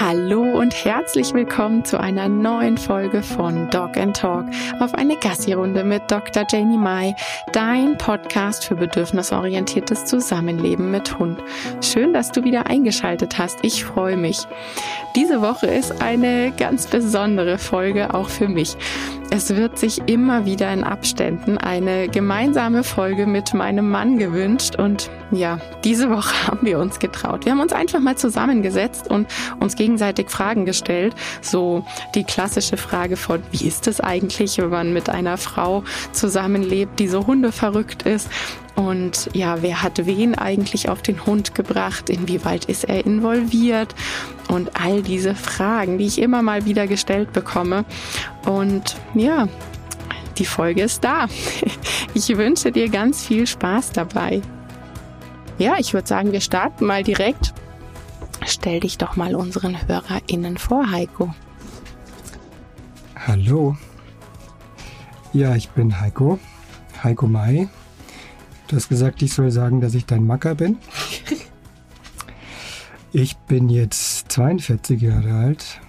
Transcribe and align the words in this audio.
Hallo 0.00 0.42
und 0.42 0.84
herzlich 0.84 1.32
willkommen 1.34 1.84
zu 1.84 2.00
einer 2.00 2.28
neuen 2.28 2.76
Folge 2.76 3.22
von 3.22 3.70
Dog 3.70 3.96
and 3.96 4.16
Talk 4.16 4.44
auf 4.80 4.92
eine 4.92 5.16
Gassi-Runde 5.16 5.84
mit 5.84 6.10
Dr. 6.10 6.44
Janie 6.50 6.76
Mai, 6.76 7.14
dein 7.52 7.96
Podcast 7.96 8.64
für 8.64 8.74
bedürfnisorientiertes 8.74 10.04
Zusammenleben 10.04 10.90
mit 10.90 11.16
Hund. 11.20 11.40
Schön, 11.80 12.12
dass 12.12 12.32
du 12.32 12.42
wieder 12.42 12.66
eingeschaltet 12.66 13.38
hast. 13.38 13.60
Ich 13.62 13.84
freue 13.84 14.16
mich. 14.16 14.40
Diese 15.14 15.40
Woche 15.40 15.68
ist 15.68 16.02
eine 16.02 16.52
ganz 16.58 16.88
besondere 16.88 17.56
Folge 17.56 18.14
auch 18.14 18.28
für 18.28 18.48
mich. 18.48 18.76
Es 19.30 19.56
wird 19.56 19.78
sich 19.78 20.00
immer 20.06 20.44
wieder 20.44 20.72
in 20.72 20.84
Abständen 20.84 21.58
eine 21.58 22.08
gemeinsame 22.08 22.84
Folge 22.84 23.26
mit 23.26 23.52
meinem 23.52 23.90
Mann 23.90 24.18
gewünscht 24.18 24.76
und 24.76 25.10
ja, 25.32 25.58
diese 25.82 26.10
Woche 26.10 26.46
haben 26.46 26.64
wir 26.66 26.78
uns 26.78 26.98
getraut. 26.98 27.44
Wir 27.44 27.52
haben 27.52 27.60
uns 27.60 27.72
einfach 27.72 28.00
mal 28.00 28.16
zusammengesetzt 28.16 29.10
und 29.10 29.26
uns 29.60 29.74
gegenseitig 29.76 30.30
Fragen 30.30 30.64
gestellt. 30.66 31.14
So 31.40 31.84
die 32.14 32.24
klassische 32.24 32.76
Frage 32.76 33.16
von, 33.16 33.42
wie 33.50 33.66
ist 33.66 33.86
es 33.88 34.00
eigentlich, 34.00 34.58
wenn 34.58 34.70
man 34.70 34.92
mit 34.92 35.08
einer 35.08 35.36
Frau 35.36 35.82
zusammenlebt, 36.12 36.98
die 36.98 37.08
so 37.08 37.26
hundeverrückt 37.26 38.04
ist? 38.04 38.28
Und 38.74 39.30
ja, 39.34 39.62
wer 39.62 39.82
hat 39.82 40.04
wen 40.04 40.34
eigentlich 40.34 40.88
auf 40.88 41.00
den 41.00 41.24
Hund 41.26 41.54
gebracht? 41.54 42.10
Inwieweit 42.10 42.64
ist 42.64 42.84
er 42.84 43.06
involviert? 43.06 43.94
Und 44.48 44.80
all 44.80 45.02
diese 45.02 45.34
Fragen, 45.34 45.98
die 45.98 46.06
ich 46.06 46.20
immer 46.20 46.42
mal 46.42 46.64
wieder 46.64 46.86
gestellt 46.86 47.32
bekomme. 47.32 47.84
Und 48.46 48.96
ja, 49.14 49.48
die 50.38 50.46
Folge 50.46 50.82
ist 50.82 51.04
da. 51.04 51.26
Ich 52.16 52.28
wünsche 52.36 52.70
dir 52.70 52.88
ganz 52.88 53.24
viel 53.26 53.44
Spaß 53.44 53.90
dabei. 53.90 54.40
Ja, 55.58 55.74
ich 55.78 55.94
würde 55.94 56.06
sagen, 56.06 56.30
wir 56.30 56.40
starten 56.40 56.86
mal 56.86 57.02
direkt. 57.02 57.52
Stell 58.46 58.78
dich 58.78 58.98
doch 58.98 59.16
mal 59.16 59.34
unseren 59.34 59.76
HörerInnen 59.88 60.56
vor, 60.56 60.92
Heiko. 60.92 61.34
Hallo. 63.26 63.76
Ja, 65.32 65.56
ich 65.56 65.70
bin 65.70 66.00
Heiko. 66.00 66.38
Heiko 67.02 67.26
Mai. 67.26 67.68
Du 68.74 68.78
hast 68.78 68.88
gesagt, 68.88 69.22
ich 69.22 69.32
soll 69.32 69.52
sagen, 69.52 69.80
dass 69.80 69.94
ich 69.94 70.04
dein 70.04 70.26
Macker 70.26 70.56
bin. 70.56 70.78
Ich 73.12 73.36
bin 73.36 73.68
jetzt 73.68 74.32
42 74.32 75.00
Jahre 75.00 75.34
alt. 75.34 75.80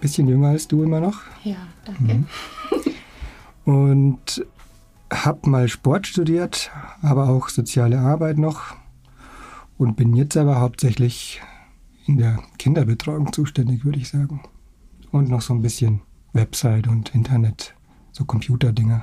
Bisschen 0.00 0.28
jünger 0.28 0.50
als 0.50 0.68
du 0.68 0.84
immer 0.84 1.00
noch. 1.00 1.22
Ja, 1.42 1.56
danke. 1.84 2.26
Mhm. 3.64 3.64
Und 3.64 4.46
habe 5.12 5.50
mal 5.50 5.66
Sport 5.66 6.06
studiert, 6.06 6.70
aber 7.02 7.28
auch 7.28 7.48
soziale 7.48 7.98
Arbeit 7.98 8.38
noch. 8.38 8.76
Und 9.76 9.96
bin 9.96 10.14
jetzt 10.14 10.36
aber 10.36 10.60
hauptsächlich 10.60 11.42
in 12.06 12.18
der 12.18 12.38
Kinderbetreuung 12.58 13.32
zuständig, 13.32 13.84
würde 13.84 13.98
ich 13.98 14.08
sagen. 14.08 14.40
Und 15.10 15.28
noch 15.28 15.40
so 15.40 15.52
ein 15.52 15.62
bisschen 15.62 16.02
Website 16.32 16.86
und 16.86 17.12
Internet, 17.16 17.74
so 18.12 18.24
Computerdinger. 18.24 19.02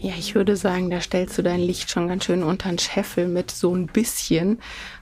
Ja, 0.00 0.12
ich 0.16 0.34
würde 0.36 0.56
sagen, 0.56 0.90
da 0.90 1.00
stellst 1.00 1.36
du 1.38 1.42
dein 1.42 1.60
Licht 1.60 1.90
schon 1.90 2.06
ganz 2.06 2.24
schön 2.24 2.44
unter 2.44 2.68
den 2.68 2.78
Scheffel 2.78 3.26
mit 3.26 3.50
so 3.50 3.74
ein 3.74 3.86
bisschen, 3.86 4.60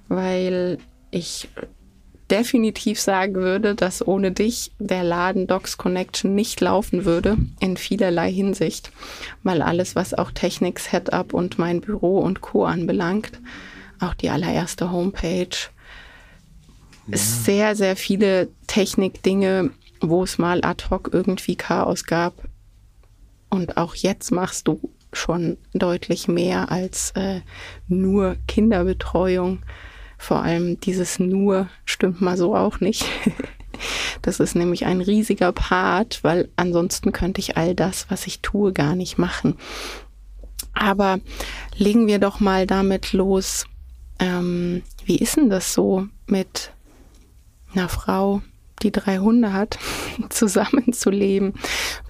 weil 0.09 0.79
ich 1.11 1.49
definitiv 2.31 2.99
sagen 2.99 3.35
würde, 3.35 3.75
dass 3.75 4.07
ohne 4.07 4.33
dich 4.33 4.73
der 4.79 5.05
Laden 5.05 5.47
Docs 5.47 5.77
Connection 5.77 6.35
nicht 6.35 6.61
laufen 6.61 7.05
würde, 7.05 7.37
in 7.61 7.77
vielerlei 7.77 8.33
Hinsicht, 8.33 8.91
weil 9.43 9.63
alles, 9.63 9.95
was 9.95 10.15
auch 10.15 10.33
Technik, 10.33 10.81
Setup 10.81 11.35
und 11.35 11.59
mein 11.59 11.83
Büro 11.83 12.19
und 12.19 12.41
Co. 12.41 12.65
anbelangt, 12.65 13.41
auch 14.01 14.15
die 14.15 14.31
allererste 14.31 14.91
Homepage, 14.91 15.49
ja. 17.07 17.17
sehr, 17.17 17.77
sehr 17.77 17.97
viele 17.97 18.49
Technikdinge, 18.67 19.71
wo 20.01 20.25
es 20.25 20.39
mal 20.39 20.65
ad 20.65 20.87
hoc 20.91 21.11
irgendwie 21.13 21.57
Chaos 21.57 22.05
gab, 22.05 22.35
und 23.51 23.77
auch 23.77 23.95
jetzt 23.95 24.31
machst 24.33 24.69
du 24.69 24.93
schon 25.13 25.57
deutlich 25.73 26.29
mehr 26.29 26.71
als 26.71 27.13
äh, 27.13 27.41
nur 27.89 28.37
Kinderbetreuung. 28.47 29.61
Vor 30.19 30.43
allem 30.43 30.81
dieses 30.81 31.19
nur 31.19 31.69
stimmt 31.85 32.21
mal 32.21 32.37
so 32.37 32.55
auch 32.55 32.81
nicht. 32.81 33.05
Das 34.23 34.41
ist 34.41 34.55
nämlich 34.55 34.87
ein 34.87 35.03
riesiger 35.03 35.53
Part, 35.53 36.25
weil 36.25 36.49
ansonsten 36.57 37.13
könnte 37.13 37.41
ich 37.43 37.59
all 37.59 37.75
das, 37.75 38.07
was 38.09 38.27
ich 38.27 38.41
tue, 38.41 38.73
gar 38.73 38.97
nicht 38.97 39.19
machen. 39.19 39.59
Aber 40.73 41.21
legen 41.77 42.07
wir 42.07 42.19
doch 42.19 42.41
mal 42.41 42.67
damit 42.67 43.13
los. 43.13 43.67
Ähm, 44.19 44.83
wie 45.05 45.19
ist 45.19 45.37
denn 45.37 45.51
das 45.51 45.75
so 45.75 46.07
mit 46.27 46.73
einer 47.75 47.89
Frau, 47.89 48.43
die 48.83 48.93
drei 48.93 49.19
Hunde 49.19 49.53
hat, 49.53 49.79
zusammenzuleben? 50.31 51.55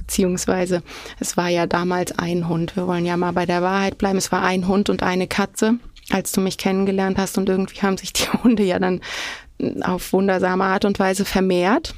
Beziehungsweise 0.06 0.82
es 1.18 1.36
war 1.36 1.48
ja 1.48 1.66
damals 1.66 2.18
ein 2.18 2.48
Hund. 2.48 2.76
Wir 2.76 2.86
wollen 2.86 3.04
ja 3.04 3.16
mal 3.16 3.32
bei 3.32 3.44
der 3.44 3.62
Wahrheit 3.62 3.98
bleiben. 3.98 4.18
Es 4.18 4.30
war 4.30 4.42
ein 4.42 4.68
Hund 4.68 4.88
und 4.88 5.02
eine 5.02 5.26
Katze, 5.26 5.74
als 6.10 6.32
du 6.32 6.40
mich 6.40 6.58
kennengelernt 6.58 7.18
hast 7.18 7.38
und 7.38 7.48
irgendwie 7.48 7.80
haben 7.80 7.98
sich 7.98 8.12
die 8.12 8.28
Hunde 8.44 8.62
ja 8.62 8.78
dann 8.78 9.00
auf 9.82 10.12
wundersame 10.12 10.64
Art 10.64 10.84
und 10.84 10.98
Weise 10.98 11.24
vermehrt 11.24 11.94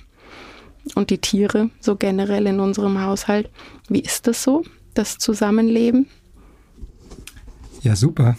und 0.94 1.10
die 1.10 1.18
Tiere 1.18 1.70
so 1.80 1.96
generell 1.96 2.46
in 2.46 2.60
unserem 2.60 3.02
Haushalt. 3.02 3.50
Wie 3.88 4.00
ist 4.00 4.26
das 4.26 4.42
so, 4.42 4.64
das 4.94 5.18
Zusammenleben? 5.18 6.06
Ja, 7.82 7.94
super. 7.94 8.36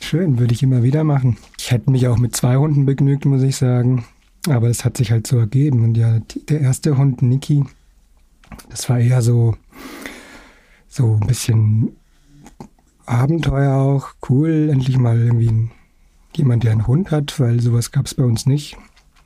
Schön, 0.00 0.38
würde 0.38 0.54
ich 0.54 0.62
immer 0.62 0.82
wieder 0.82 1.04
machen. 1.04 1.36
Ich 1.58 1.70
hätte 1.70 1.90
mich 1.90 2.08
auch 2.08 2.18
mit 2.18 2.34
zwei 2.34 2.56
Hunden 2.56 2.86
begnügt, 2.86 3.24
muss 3.26 3.42
ich 3.42 3.56
sagen. 3.56 4.04
Aber 4.48 4.68
es 4.68 4.84
hat 4.84 4.96
sich 4.96 5.10
halt 5.10 5.26
so 5.26 5.38
ergeben. 5.38 5.84
Und 5.84 5.96
ja, 5.96 6.20
der 6.48 6.60
erste 6.60 6.96
Hund, 6.96 7.22
Niki, 7.22 7.64
das 8.70 8.88
war 8.88 8.98
eher 8.98 9.22
so, 9.22 9.56
so 10.88 11.18
ein 11.20 11.26
bisschen 11.26 11.96
Abenteuer 13.06 13.74
auch. 13.74 14.10
Cool, 14.28 14.68
endlich 14.70 14.98
mal 14.98 15.18
irgendwie 15.18 15.68
jemand, 16.34 16.64
der 16.64 16.72
einen 16.72 16.86
Hund 16.86 17.10
hat, 17.10 17.38
weil 17.40 17.60
sowas 17.60 17.90
gab 17.90 18.06
es 18.06 18.14
bei 18.14 18.24
uns 18.24 18.46
nicht. 18.46 18.76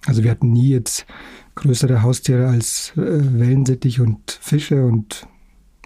Also 0.07 0.25
wir 0.25 0.31
hatten 0.31 0.53
nie 0.53 0.71
jetzt 0.71 1.07
größere 1.55 2.03
Haustiere 2.03 2.49
als 2.49 2.93
äh, 2.97 3.39
Wellensittich 3.39 4.01
und 4.01 4.39
Fische 4.41 4.85
und 4.85 5.27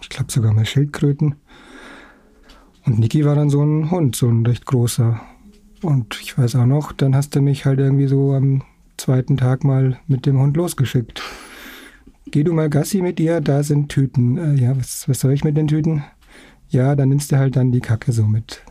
ich 0.01 0.09
glaube 0.09 0.31
sogar 0.31 0.53
mal 0.53 0.65
Schildkröten. 0.65 1.35
Und 2.85 2.99
Niki 2.99 3.25
war 3.25 3.35
dann 3.35 3.49
so 3.49 3.61
ein 3.61 3.91
Hund, 3.91 4.15
so 4.15 4.29
ein 4.29 4.45
recht 4.45 4.65
großer. 4.65 5.19
Und 5.81 6.19
ich 6.21 6.37
weiß 6.37 6.55
auch 6.55 6.65
noch, 6.65 6.93
dann 6.93 7.15
hast 7.15 7.35
du 7.35 7.41
mich 7.41 7.65
halt 7.65 7.79
irgendwie 7.79 8.07
so 8.07 8.33
am 8.33 8.63
zweiten 8.95 9.37
Tag 9.37 9.63
mal 9.63 9.99
mit 10.07 10.25
dem 10.25 10.39
Hund 10.39 10.55
losgeschickt. 10.55 11.21
Geh 12.31 12.43
du 12.43 12.53
mal 12.53 12.69
Gassi 12.69 13.01
mit 13.01 13.19
ihr, 13.19 13.39
da 13.41 13.63
sind 13.63 13.89
Tüten. 13.89 14.37
Äh, 14.37 14.55
ja, 14.55 14.77
was, 14.77 15.07
was 15.07 15.19
soll 15.19 15.33
ich 15.33 15.43
mit 15.43 15.55
den 15.55 15.67
Tüten? 15.67 16.03
Ja, 16.69 16.95
dann 16.95 17.09
nimmst 17.09 17.31
du 17.31 17.37
halt 17.37 17.55
dann 17.55 17.71
die 17.71 17.79
Kacke 17.79 18.11
so 18.11 18.25
mit. 18.25 18.61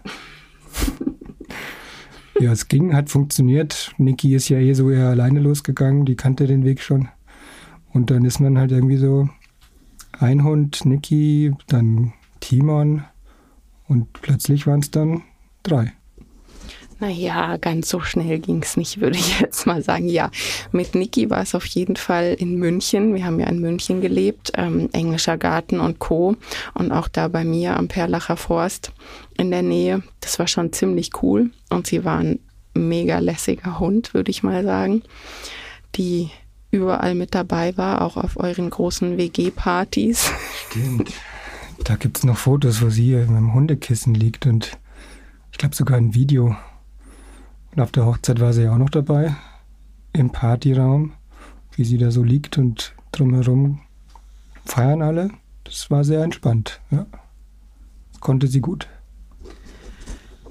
ja, 2.40 2.52
es 2.52 2.68
ging, 2.68 2.94
hat 2.94 3.08
funktioniert. 3.08 3.94
Niki 3.96 4.34
ist 4.34 4.50
ja 4.50 4.58
eh 4.58 4.74
so 4.74 4.90
eher 4.90 5.08
alleine 5.08 5.40
losgegangen, 5.40 6.04
die 6.04 6.16
kannte 6.16 6.46
den 6.46 6.64
Weg 6.64 6.82
schon. 6.82 7.08
Und 7.92 8.10
dann 8.10 8.24
ist 8.26 8.40
man 8.40 8.58
halt 8.58 8.72
irgendwie 8.72 8.98
so 8.98 9.28
ein 10.12 10.44
Hund, 10.44 10.84
Niki, 10.84 11.52
dann 11.68 12.12
Timon 12.40 13.04
und 13.88 14.12
plötzlich 14.12 14.66
waren 14.66 14.80
es 14.80 14.90
dann 14.90 15.22
drei. 15.62 15.92
Naja, 16.98 17.58
ganz 17.58 17.90
so 17.90 18.00
schnell 18.00 18.38
ging 18.38 18.62
es 18.62 18.76
nicht, 18.76 19.00
würde 19.00 19.18
ich 19.18 19.40
jetzt 19.40 19.66
mal 19.66 19.82
sagen. 19.82 20.08
Ja, 20.08 20.30
mit 20.72 20.94
Niki 20.94 21.28
war 21.28 21.42
es 21.42 21.54
auf 21.54 21.66
jeden 21.66 21.96
Fall 21.96 22.34
in 22.38 22.56
München. 22.56 23.14
Wir 23.14 23.26
haben 23.26 23.38
ja 23.38 23.46
in 23.48 23.60
München 23.60 24.00
gelebt, 24.00 24.52
ähm, 24.56 24.88
Englischer 24.92 25.36
Garten 25.36 25.78
und 25.78 25.98
Co. 25.98 26.36
Und 26.74 26.92
auch 26.92 27.08
da 27.08 27.28
bei 27.28 27.44
mir 27.44 27.76
am 27.76 27.88
Perlacher 27.88 28.36
Forst 28.36 28.92
in 29.36 29.50
der 29.50 29.62
Nähe. 29.62 30.02
Das 30.20 30.38
war 30.38 30.46
schon 30.46 30.72
ziemlich 30.72 31.10
cool. 31.22 31.50
Und 31.68 31.86
sie 31.86 32.04
war 32.04 32.18
ein 32.18 32.38
mega 32.74 33.18
lässiger 33.18 33.78
Hund, 33.78 34.14
würde 34.14 34.30
ich 34.30 34.42
mal 34.42 34.64
sagen, 34.64 35.02
die 35.96 36.30
überall 36.70 37.14
mit 37.14 37.34
dabei 37.34 37.76
war, 37.76 38.02
auch 38.02 38.16
auf 38.16 38.38
euren 38.38 38.70
großen 38.70 39.16
WG-Partys. 39.16 40.30
Stimmt. 40.70 41.12
Da 41.84 41.96
gibt 41.96 42.18
es 42.18 42.24
noch 42.24 42.38
Fotos, 42.38 42.82
wo 42.82 42.90
sie 42.90 43.12
in 43.12 43.28
einem 43.28 43.54
Hundekissen 43.54 44.14
liegt 44.14 44.46
und 44.46 44.78
ich 45.52 45.58
glaube 45.58 45.74
sogar 45.74 45.96
ein 45.96 46.14
Video. 46.14 46.56
Und 47.76 47.82
auf 47.82 47.92
der 47.92 48.06
Hochzeit 48.06 48.40
war 48.40 48.54
sie 48.54 48.62
ja 48.62 48.72
auch 48.72 48.78
noch 48.78 48.88
dabei, 48.88 49.36
im 50.14 50.30
Partyraum, 50.30 51.12
wie 51.72 51.84
sie 51.84 51.98
da 51.98 52.10
so 52.10 52.22
liegt 52.22 52.56
und 52.56 52.94
drumherum 53.12 53.80
feiern 54.64 55.02
alle. 55.02 55.30
Das 55.64 55.90
war 55.90 56.02
sehr 56.02 56.22
entspannt, 56.22 56.80
ja. 56.90 57.04
Das 58.12 58.20
konnte 58.22 58.46
sie 58.46 58.60
gut. 58.60 58.88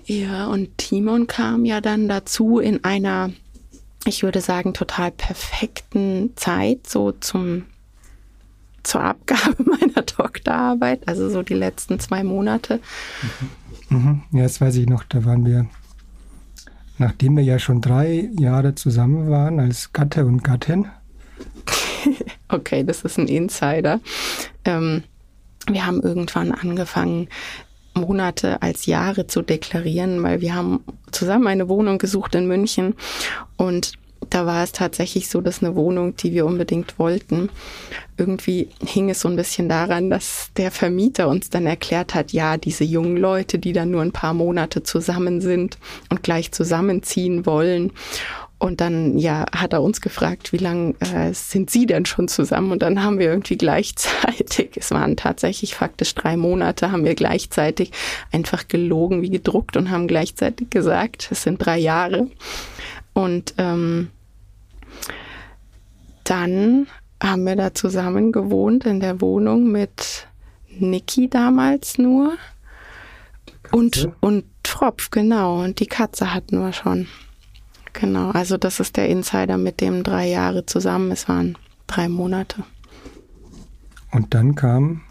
Ja, 0.05 0.45
und 0.45 0.77
Timon 0.77 1.25
kam 1.25 1.65
ja 1.65 1.81
dann 1.81 2.07
dazu 2.07 2.59
in 2.59 2.83
einer, 2.83 3.31
ich 4.05 4.21
würde 4.21 4.39
sagen, 4.39 4.75
total 4.75 5.09
perfekten 5.09 6.33
Zeit, 6.35 6.85
so 6.87 7.11
zum 7.11 7.65
zur 8.83 9.01
Abgabe 9.01 9.63
meiner 9.63 10.03
Doktorarbeit, 10.03 11.07
also 11.07 11.27
so 11.31 11.41
die 11.41 11.55
letzten 11.55 11.99
zwei 11.99 12.23
Monate. 12.23 12.79
Mhm. 13.89 13.97
Mhm. 13.97 14.23
Ja, 14.31 14.43
das 14.43 14.61
weiß 14.61 14.75
ich 14.75 14.87
noch, 14.87 15.03
da 15.05 15.25
waren 15.25 15.43
wir 15.43 15.65
nachdem 16.97 17.37
wir 17.37 17.43
ja 17.43 17.59
schon 17.59 17.81
drei 17.81 18.29
Jahre 18.39 18.75
zusammen 18.75 19.29
waren 19.29 19.59
als 19.59 19.93
Gatte 19.93 20.25
und 20.25 20.43
Gattin. 20.43 20.87
okay, 22.49 22.83
das 22.83 23.01
ist 23.01 23.17
ein 23.17 23.27
Insider. 23.27 23.99
Ähm, 24.63 25.03
wir 25.67 25.85
haben 25.85 26.01
irgendwann 26.01 26.51
angefangen, 26.51 27.27
Monate 27.95 28.61
als 28.61 28.85
Jahre 28.85 29.27
zu 29.27 29.41
deklarieren, 29.41 30.21
weil 30.21 30.41
wir 30.41 30.53
haben 30.53 30.83
zusammen 31.11 31.47
eine 31.47 31.69
Wohnung 31.69 31.97
gesucht 31.97 32.35
in 32.35 32.47
München 32.47 32.93
und 33.57 33.93
da 34.29 34.45
war 34.45 34.63
es 34.63 34.71
tatsächlich 34.71 35.29
so, 35.29 35.41
dass 35.41 35.63
eine 35.63 35.75
Wohnung, 35.75 36.15
die 36.15 36.31
wir 36.33 36.45
unbedingt 36.45 36.99
wollten, 36.99 37.49
irgendwie 38.17 38.69
hing 38.85 39.09
es 39.09 39.21
so 39.21 39.27
ein 39.27 39.35
bisschen 39.35 39.69
daran, 39.69 40.09
dass 40.09 40.49
der 40.55 40.71
Vermieter 40.71 41.27
uns 41.27 41.49
dann 41.49 41.65
erklärt 41.65 42.15
hat, 42.15 42.31
ja, 42.31 42.57
diese 42.57 42.83
jungen 42.83 43.17
Leute, 43.17 43.59
die 43.59 43.73
dann 43.73 43.91
nur 43.91 44.01
ein 44.01 44.11
paar 44.11 44.33
Monate 44.33 44.83
zusammen 44.83 45.41
sind 45.41 45.77
und 46.09 46.23
gleich 46.23 46.51
zusammenziehen 46.51 47.45
wollen. 47.45 47.91
Und 48.57 48.79
dann, 48.79 49.17
ja, 49.17 49.45
hat 49.53 49.73
er 49.73 49.83
uns 49.83 49.99
gefragt, 49.99 50.53
wie 50.53 50.57
lange 50.57 50.95
äh, 51.01 51.33
sind 51.33 51.69
Sie 51.69 51.85
denn 51.85 52.05
schon 52.05 52.29
zusammen? 52.29 52.71
Und 52.71 52.81
dann 52.81 53.03
haben 53.03 53.19
wir 53.19 53.27
irgendwie 53.27 53.57
gleichzeitig, 53.57 54.71
es 54.77 54.91
waren 54.91 55.17
tatsächlich 55.17 55.75
faktisch 55.75 56.15
drei 56.15 56.37
Monate, 56.37 56.91
haben 56.91 57.03
wir 57.03 57.15
gleichzeitig 57.15 57.91
einfach 58.31 58.69
gelogen 58.69 59.21
wie 59.21 59.29
gedruckt 59.29 59.75
und 59.75 59.91
haben 59.91 60.07
gleichzeitig 60.07 60.69
gesagt, 60.69 61.27
es 61.31 61.43
sind 61.43 61.57
drei 61.57 61.77
Jahre. 61.77 62.27
Und 63.15 63.55
ähm, 63.57 64.09
dann 66.25 66.87
haben 67.23 67.45
wir 67.45 67.55
da 67.55 67.73
zusammen 67.73 68.33
gewohnt 68.33 68.85
in 68.85 68.99
der 68.99 69.21
Wohnung 69.21 69.71
mit 69.71 70.27
Niki 70.67 71.29
damals 71.29 71.97
nur. 71.97 72.33
Und, 73.71 74.09
und 74.19 74.43
Tropf, 74.63 75.09
genau. 75.11 75.63
Und 75.63 75.79
die 75.79 75.87
Katze 75.87 76.33
hatten 76.33 76.59
wir 76.59 76.73
schon. 76.73 77.07
Genau. 77.93 78.31
Also 78.31 78.57
das 78.57 78.81
ist 78.81 78.97
der 78.97 79.07
Insider 79.07 79.57
mit 79.57 79.79
dem 79.79 80.03
drei 80.03 80.27
Jahre 80.27 80.65
zusammen. 80.65 81.11
Es 81.11 81.29
waren 81.29 81.57
drei 81.87 82.09
Monate. 82.09 82.63
Und 84.11 84.33
dann 84.33 84.55
kam, 84.55 85.01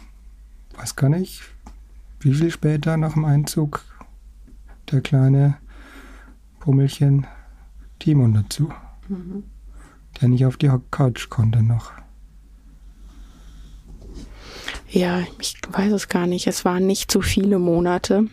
weiß 0.77 0.95
gar 0.95 1.09
nicht, 1.09 1.41
wie 2.19 2.35
viel 2.35 2.51
später 2.51 2.97
nach 2.97 3.13
dem 3.13 3.25
Einzug 3.25 3.83
der 4.91 5.01
kleine 5.01 5.57
Pummelchen 6.59 7.25
Timon 8.05 8.33
dazu. 8.33 8.69
Mhm 9.09 9.43
der 10.21 10.29
nicht 10.29 10.45
auf 10.45 10.57
die 10.57 10.71
Couch 10.91 11.29
konnte 11.29 11.61
noch. 11.61 11.91
Ja, 14.89 15.23
ich 15.39 15.55
weiß 15.69 15.91
es 15.91 16.07
gar 16.07 16.27
nicht. 16.27 16.47
Es 16.47 16.63
waren 16.63 16.87
nicht 16.87 17.11
zu 17.11 17.21
viele 17.21 17.59
Monate. 17.59 18.27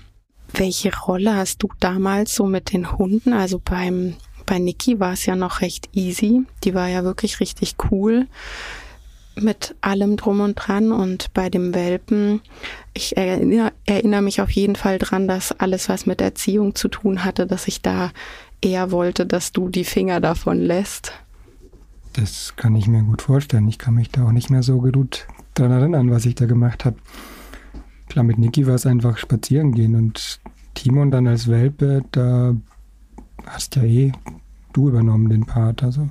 Welche 0.52 0.94
Rolle 0.94 1.34
hast 1.34 1.62
du 1.62 1.68
damals 1.80 2.34
so 2.34 2.46
mit 2.46 2.72
den 2.72 2.92
Hunden? 2.92 3.32
Also 3.32 3.60
beim, 3.62 4.14
bei 4.46 4.58
Niki 4.58 5.00
war 5.00 5.14
es 5.14 5.26
ja 5.26 5.34
noch 5.34 5.60
recht 5.60 5.88
easy. 5.92 6.44
Die 6.62 6.74
war 6.74 6.88
ja 6.88 7.04
wirklich 7.04 7.40
richtig 7.40 7.76
cool 7.90 8.28
mit 9.34 9.74
allem 9.80 10.18
drum 10.18 10.40
und 10.40 10.56
dran 10.56 10.92
und 10.92 11.32
bei 11.32 11.48
dem 11.48 11.74
Welpen, 11.74 12.42
ich 12.92 13.16
erinnere, 13.16 13.72
erinnere 13.86 14.20
mich 14.20 14.42
auf 14.42 14.50
jeden 14.50 14.76
Fall 14.76 14.98
dran, 14.98 15.26
dass 15.26 15.58
alles, 15.58 15.88
was 15.88 16.04
mit 16.04 16.20
Erziehung 16.20 16.74
zu 16.74 16.88
tun 16.88 17.24
hatte, 17.24 17.46
dass 17.46 17.66
ich 17.66 17.80
da 17.80 18.12
eher 18.62 18.90
wollte, 18.90 19.26
dass 19.26 19.52
du 19.52 19.68
die 19.68 19.84
Finger 19.84 20.20
davon 20.20 20.58
lässt. 20.58 21.12
Das 22.14 22.54
kann 22.56 22.76
ich 22.76 22.86
mir 22.86 23.02
gut 23.02 23.22
vorstellen. 23.22 23.68
Ich 23.68 23.78
kann 23.78 23.94
mich 23.94 24.10
da 24.10 24.26
auch 24.26 24.32
nicht 24.32 24.50
mehr 24.50 24.62
so 24.62 24.80
gut 24.80 25.26
daran 25.54 25.72
erinnern, 25.72 26.10
was 26.10 26.24
ich 26.24 26.34
da 26.34 26.46
gemacht 26.46 26.84
habe. 26.84 26.96
Klar, 28.08 28.24
mit 28.24 28.38
Niki 28.38 28.66
war 28.66 28.74
es 28.74 28.86
einfach 28.86 29.16
spazieren 29.18 29.72
gehen 29.72 29.94
und 29.94 30.40
Timon 30.74 31.10
dann 31.10 31.26
als 31.26 31.48
Welpe, 31.48 32.02
da 32.12 32.54
hast 33.46 33.76
ja 33.76 33.82
eh 33.82 34.12
du 34.72 34.88
übernommen 34.88 35.28
den 35.28 35.46
Part. 35.46 35.82
Also 35.82 36.08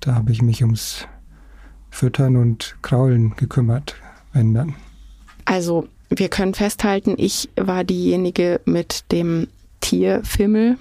da 0.00 0.14
habe 0.14 0.32
ich 0.32 0.42
mich 0.42 0.62
ums 0.62 1.06
Füttern 1.90 2.36
und 2.36 2.76
Kraulen 2.82 3.34
gekümmert, 3.36 3.96
wenn 4.32 4.54
dann. 4.54 4.74
Also 5.44 5.88
wir 6.08 6.28
können 6.28 6.54
festhalten, 6.54 7.14
ich 7.16 7.48
war 7.56 7.84
diejenige 7.84 8.60
mit 8.64 9.10
dem 9.12 9.48
Tierfimmel 9.80 10.76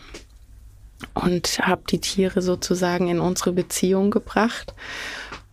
und 1.14 1.60
habe 1.60 1.84
die 1.90 2.00
Tiere 2.00 2.42
sozusagen 2.42 3.08
in 3.08 3.20
unsere 3.20 3.52
Beziehung 3.52 4.12
gebracht. 4.12 4.74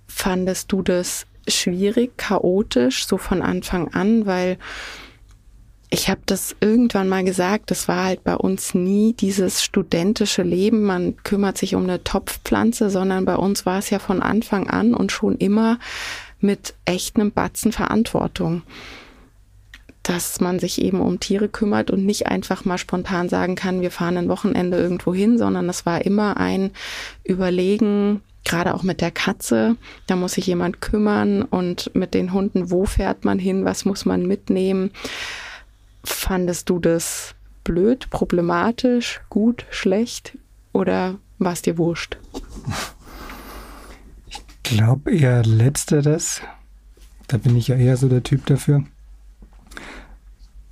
Fandest 0.07 0.73
du 0.73 0.83
das 0.83 1.27
schwierig, 1.49 2.17
chaotisch, 2.17 3.07
so 3.07 3.19
von 3.19 3.43
Anfang 3.43 3.95
an, 3.95 4.27
weil 4.27 4.59
ich 5.91 6.09
habe 6.09 6.21
das 6.27 6.57
irgendwann 6.61 7.09
mal 7.09 7.25
gesagt, 7.25 7.71
das 7.71 7.87
war 7.87 8.05
halt 8.05 8.25
bei 8.25 8.35
uns 8.35 8.75
nie 8.75 9.13
dieses 9.13 9.63
studentische 9.63 10.43
Leben, 10.43 10.83
man 10.83 11.17
kümmert 11.23 11.59
sich 11.59 11.77
um 11.77 11.85
eine 11.85 12.03
Topfpflanze, 12.03 12.91
sondern 12.91 13.25
bei 13.25 13.37
uns 13.37 13.67
war 13.67 13.79
es 13.79 13.91
ja 13.91 14.01
von 14.01 14.21
Anfang 14.21 14.69
an 14.69 14.95
und 14.95 15.13
schon 15.13 15.37
immer 15.37 15.79
mit 16.41 16.75
echtem 16.85 17.31
Batzen 17.31 17.73
Verantwortung 17.73 18.63
dass 20.07 20.41
man 20.41 20.61
sich 20.61 20.81
eben 20.81 21.01
um 21.01 21.19
Tiere 21.19 21.49
kümmert 21.49 21.91
und 21.91 22.07
nicht 22.07 22.29
einfach 22.29 22.65
mal 22.65 22.79
spontan 22.79 23.29
sagen 23.29 23.57
kann, 23.57 23.81
wir 23.81 23.91
fahren 23.91 24.17
ein 24.17 24.29
Wochenende 24.29 24.77
irgendwo 24.77 25.13
hin, 25.13 25.37
sondern 25.37 25.69
es 25.69 25.85
war 25.85 26.05
immer 26.05 26.37
ein 26.37 26.71
Überlegen, 27.25 28.21
gerade 28.45 28.75
auch 28.75 28.85
mit 28.85 29.01
der 29.01 29.11
Katze, 29.11 29.75
da 30.07 30.15
muss 30.15 30.35
sich 30.35 30.47
jemand 30.47 30.81
kümmern 30.81 31.43
und 31.43 31.91
mit 31.95 32.15
den 32.15 32.33
Hunden, 32.33 32.71
wo 32.71 32.85
fährt 32.85 33.25
man 33.25 33.41
hin, 33.41 33.65
was 33.65 33.85
muss 33.85 34.05
man 34.05 34.25
mitnehmen. 34.27 34.93
Fandest 36.05 36.71
du 36.71 36.79
das 36.79 37.35
blöd, 37.65 38.09
problematisch, 38.11 39.21
gut, 39.29 39.67
schlecht 39.71 40.39
oder 40.73 41.17
war 41.41 41.53
es 41.53 41.63
dir 41.63 41.79
wurscht? 41.79 42.17
Ich 44.29 44.41
glaube 44.63 45.17
eher 45.17 45.43
letzteres. 45.43 46.43
Da 47.27 47.39
bin 47.39 47.57
ich 47.57 47.67
ja 47.67 47.75
eher 47.75 47.97
so 47.97 48.09
der 48.09 48.23
Typ 48.23 48.47
dafür. 48.47 48.85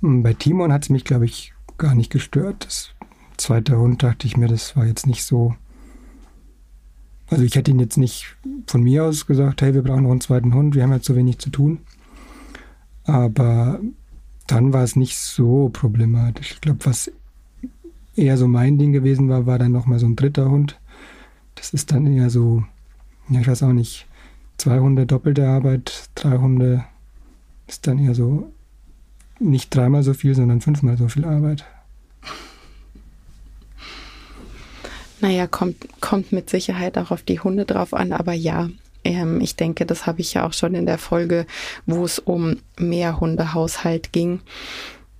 Bei 0.01 0.33
Timon 0.33 0.71
hat 0.71 0.83
es 0.83 0.89
mich, 0.89 1.03
glaube 1.03 1.25
ich, 1.25 1.53
gar 1.77 1.95
nicht 1.95 2.11
gestört. 2.11 2.65
Das 2.65 2.89
zweite 3.37 3.77
Hund 3.77 4.03
dachte 4.03 4.27
ich 4.27 4.37
mir, 4.37 4.47
das 4.47 4.75
war 4.75 4.85
jetzt 4.85 5.07
nicht 5.07 5.23
so. 5.23 5.55
Also 7.27 7.43
ich 7.43 7.55
hätte 7.55 7.71
ihn 7.71 7.79
jetzt 7.79 7.97
nicht 7.97 8.37
von 8.67 8.83
mir 8.83 9.05
aus 9.05 9.25
gesagt, 9.25 9.61
hey, 9.61 9.73
wir 9.73 9.81
brauchen 9.81 10.03
noch 10.03 10.11
einen 10.11 10.21
zweiten 10.21 10.53
Hund, 10.53 10.75
wir 10.75 10.83
haben 10.83 10.93
jetzt 10.93 11.05
so 11.07 11.15
wenig 11.15 11.39
zu 11.39 11.49
tun. 11.49 11.79
Aber 13.03 13.79
dann 14.47 14.73
war 14.73 14.83
es 14.83 14.95
nicht 14.95 15.17
so 15.17 15.69
problematisch. 15.69 16.51
Ich 16.51 16.61
glaube, 16.61 16.85
was 16.85 17.11
eher 18.15 18.37
so 18.37 18.47
mein 18.47 18.77
Ding 18.77 18.93
gewesen 18.93 19.29
war, 19.29 19.45
war 19.45 19.59
dann 19.59 19.71
nochmal 19.71 19.99
so 19.99 20.05
ein 20.05 20.15
dritter 20.15 20.49
Hund. 20.49 20.79
Das 21.55 21.73
ist 21.73 21.91
dann 21.91 22.05
eher 22.05 22.29
so, 22.29 22.63
ja, 23.29 23.41
ich 23.41 23.47
weiß 23.47 23.63
auch 23.63 23.73
nicht, 23.73 24.07
zwei 24.57 24.79
Hunde 24.79 25.05
doppelte 25.05 25.47
Arbeit, 25.47 26.09
drei 26.15 26.37
Hunde 26.37 26.85
ist 27.67 27.87
dann 27.87 27.97
eher 27.97 28.13
so 28.13 28.51
nicht 29.45 29.73
dreimal 29.73 30.03
so 30.03 30.13
viel, 30.13 30.35
sondern 30.35 30.61
fünfmal 30.61 30.97
so 30.97 31.07
viel 31.07 31.25
Arbeit. 31.25 31.65
Naja, 35.21 35.47
kommt, 35.47 35.87
kommt 36.01 36.31
mit 36.31 36.49
Sicherheit 36.49 36.97
auch 36.97 37.11
auf 37.11 37.23
die 37.23 37.39
Hunde 37.39 37.65
drauf 37.65 37.93
an, 37.93 38.11
aber 38.11 38.33
ja, 38.33 38.69
ähm, 39.03 39.39
ich 39.39 39.55
denke, 39.55 39.85
das 39.85 40.05
habe 40.05 40.21
ich 40.21 40.33
ja 40.33 40.45
auch 40.45 40.53
schon 40.53 40.75
in 40.75 40.85
der 40.85 40.97
Folge, 40.97 41.45
wo 41.85 42.03
es 42.03 42.19
um 42.19 42.57
Mehrhundehaushalt 42.77 44.11
ging, 44.11 44.41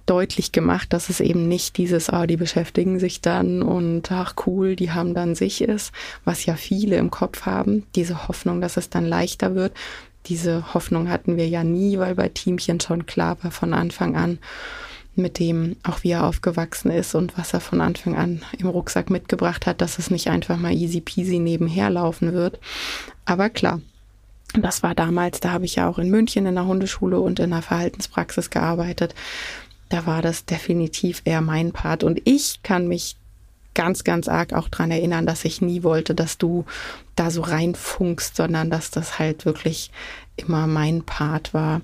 deutlich 0.06 0.52
gemacht, 0.52 0.94
dass 0.94 1.10
es 1.10 1.20
eben 1.20 1.48
nicht 1.48 1.78
dieses, 1.78 2.10
ah, 2.10 2.28
die 2.28 2.38
beschäftigen 2.38 3.00
sich 3.00 3.22
dann 3.22 3.62
und 3.62 4.12
ach 4.12 4.36
cool, 4.46 4.76
die 4.76 4.92
haben 4.92 5.14
dann 5.14 5.34
sich 5.34 5.62
ist, 5.62 5.92
was 6.26 6.46
ja 6.46 6.56
viele 6.56 6.98
im 6.98 7.10
Kopf 7.10 7.46
haben, 7.46 7.86
diese 7.96 8.28
Hoffnung, 8.28 8.62
dass 8.62 8.78
es 8.78 8.90
dann 8.90 9.06
leichter 9.06 9.56
wird, 9.56 9.74
diese 10.28 10.74
Hoffnung 10.74 11.10
hatten 11.10 11.38
wir 11.38 11.48
ja 11.48 11.64
nie, 11.64 11.98
weil 11.98 12.16
bei 12.16 12.30
Teamchen 12.30 12.80
schon 12.80 13.06
klar 13.06 13.38
war 13.42 13.52
von 13.52 13.74
Anfang 13.74 14.16
an, 14.16 14.40
mit 15.16 15.40
dem 15.40 15.78
auch 15.84 16.04
wie 16.04 16.12
er 16.12 16.26
aufgewachsen 16.26 16.92
ist 16.92 17.16
und 17.16 17.38
was 17.38 17.54
er 17.54 17.62
von 17.62 17.82
Anfang 17.82 18.16
an 18.16 18.42
im 18.58 18.68
Rucksack 18.68 19.10
mitgebracht 19.10 19.66
hat, 19.66 19.82
dass 19.82 19.98
es 19.98 20.12
nicht 20.12 20.30
einfach 20.30 20.58
mal 20.58 20.74
easy 20.74 21.02
peasy 21.02 21.40
nebenher 21.40 21.90
laufen 21.90 22.34
wird. 22.34 22.60
Aber 23.24 23.50
klar, 23.50 23.82
das 24.54 24.84
war 24.84 24.96
damals, 24.96 25.40
da 25.40 25.52
habe 25.52 25.66
ich 25.66 25.76
ja 25.76 25.90
auch 25.90 26.00
in 26.00 26.10
München 26.10 26.46
in 26.46 26.56
der 26.56 26.66
Hundeschule 26.66 27.20
und 27.20 27.40
in 27.40 27.52
der 27.52 27.62
Verhaltenspraxis 27.62 28.50
gearbeitet. 28.50 29.16
Da 29.90 30.06
war 30.06 30.22
das 30.22 30.46
definitiv 30.46 31.22
eher 31.26 31.42
mein 31.42 31.72
Part. 31.72 32.04
Und 32.04 32.22
ich 32.26 32.62
kann 32.64 32.88
mich 32.88 33.18
ganz, 33.76 34.04
ganz 34.04 34.28
arg 34.28 34.54
auch 34.54 34.70
dran 34.70 34.90
erinnern, 34.90 35.26
dass 35.26 35.46
ich 35.46 35.62
nie 35.62 35.84
wollte, 35.84 36.16
dass 36.16 36.38
du 36.38 36.66
da 37.16 37.30
so 37.30 37.42
reinfunkst, 37.42 38.36
sondern 38.36 38.70
dass 38.70 38.90
das 38.90 39.20
halt 39.20 39.46
wirklich 39.46 39.92
immer 40.36 40.66
mein 40.68 41.04
Part 41.04 41.54
war. 41.54 41.82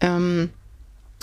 Ähm, 0.00 0.50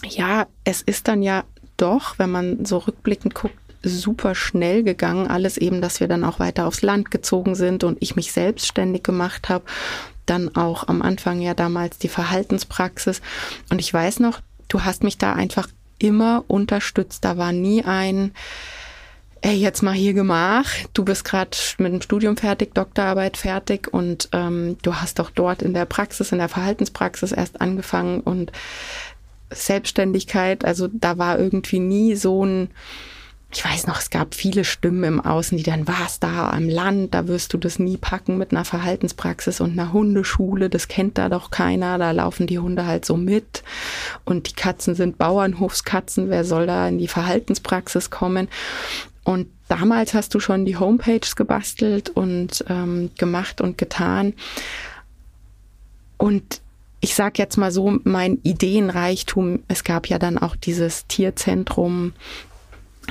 ja, 0.03 0.47
es 0.63 0.81
ist 0.81 1.07
dann 1.07 1.21
ja 1.21 1.43
doch, 1.77 2.19
wenn 2.19 2.31
man 2.31 2.65
so 2.65 2.79
rückblickend 2.79 3.35
guckt, 3.35 3.55
super 3.83 4.35
schnell 4.35 4.83
gegangen. 4.83 5.27
Alles 5.27 5.57
eben, 5.57 5.81
dass 5.81 5.99
wir 5.99 6.07
dann 6.07 6.23
auch 6.23 6.39
weiter 6.39 6.67
aufs 6.67 6.81
Land 6.81 7.11
gezogen 7.11 7.55
sind 7.55 7.83
und 7.83 7.97
ich 8.01 8.15
mich 8.15 8.31
selbstständig 8.31 9.03
gemacht 9.03 9.49
habe. 9.49 9.65
Dann 10.25 10.55
auch 10.55 10.87
am 10.87 11.01
Anfang 11.01 11.41
ja 11.41 11.53
damals 11.53 11.97
die 11.97 12.07
Verhaltenspraxis. 12.07 13.21
Und 13.69 13.79
ich 13.79 13.93
weiß 13.93 14.19
noch, 14.21 14.39
du 14.69 14.83
hast 14.83 15.03
mich 15.03 15.17
da 15.17 15.33
einfach 15.33 15.67
immer 15.99 16.45
unterstützt. 16.47 17.25
Da 17.25 17.37
war 17.37 17.51
nie 17.51 17.83
ein, 17.83 18.33
ey, 19.43 19.55
jetzt 19.55 19.83
mal 19.83 19.93
hier 19.93 20.13
gemacht. 20.13 20.89
Du 20.93 21.03
bist 21.03 21.25
gerade 21.25 21.51
mit 21.77 21.91
dem 21.91 22.01
Studium 22.01 22.37
fertig, 22.37 22.73
Doktorarbeit 22.73 23.35
fertig 23.35 23.93
und 23.93 24.29
ähm, 24.31 24.77
du 24.81 24.95
hast 24.95 25.19
doch 25.19 25.29
dort 25.29 25.61
in 25.61 25.73
der 25.73 25.85
Praxis, 25.85 26.31
in 26.31 26.37
der 26.37 26.47
Verhaltenspraxis 26.47 27.33
erst 27.33 27.59
angefangen 27.59 28.21
und 28.21 28.53
Selbstständigkeit, 29.51 30.65
also 30.65 30.87
da 30.91 31.17
war 31.17 31.37
irgendwie 31.37 31.79
nie 31.79 32.15
so 32.15 32.45
ein, 32.45 32.69
ich 33.51 33.63
weiß 33.63 33.85
noch, 33.85 33.99
es 33.99 34.09
gab 34.09 34.33
viele 34.33 34.63
Stimmen 34.63 35.03
im 35.03 35.21
Außen, 35.21 35.57
die 35.57 35.63
dann, 35.63 35.87
was 35.87 36.19
da 36.19 36.49
am 36.49 36.69
Land, 36.69 37.13
da 37.13 37.27
wirst 37.27 37.53
du 37.53 37.57
das 37.57 37.77
nie 37.77 37.97
packen 37.97 38.37
mit 38.37 38.51
einer 38.51 38.65
Verhaltenspraxis 38.65 39.59
und 39.59 39.73
einer 39.73 39.91
Hundeschule, 39.91 40.69
das 40.69 40.87
kennt 40.87 41.17
da 41.17 41.27
doch 41.27 41.51
keiner, 41.51 41.97
da 41.97 42.11
laufen 42.11 42.47
die 42.47 42.59
Hunde 42.59 42.87
halt 42.87 43.05
so 43.05 43.17
mit 43.17 43.61
und 44.23 44.49
die 44.49 44.55
Katzen 44.55 44.95
sind 44.95 45.17
Bauernhofskatzen, 45.17 46.29
wer 46.29 46.45
soll 46.45 46.65
da 46.65 46.87
in 46.87 46.97
die 46.97 47.09
Verhaltenspraxis 47.09 48.09
kommen? 48.09 48.47
Und 49.23 49.47
damals 49.67 50.13
hast 50.13 50.35
du 50.35 50.39
schon 50.39 50.65
die 50.65 50.77
Homepages 50.77 51.35
gebastelt 51.35 52.09
und 52.09 52.63
ähm, 52.67 53.11
gemacht 53.17 53.61
und 53.61 53.77
getan. 53.77 54.33
Und 56.17 56.61
ich 56.99 57.15
sag 57.15 57.37
jetzt 57.37 57.57
mal 57.57 57.71
so, 57.71 57.99
mein 58.03 58.39
Ideenreichtum, 58.43 59.63
es 59.67 59.83
gab 59.83 60.07
ja 60.07 60.19
dann 60.19 60.37
auch 60.37 60.55
dieses 60.55 61.05
Tierzentrum, 61.07 62.13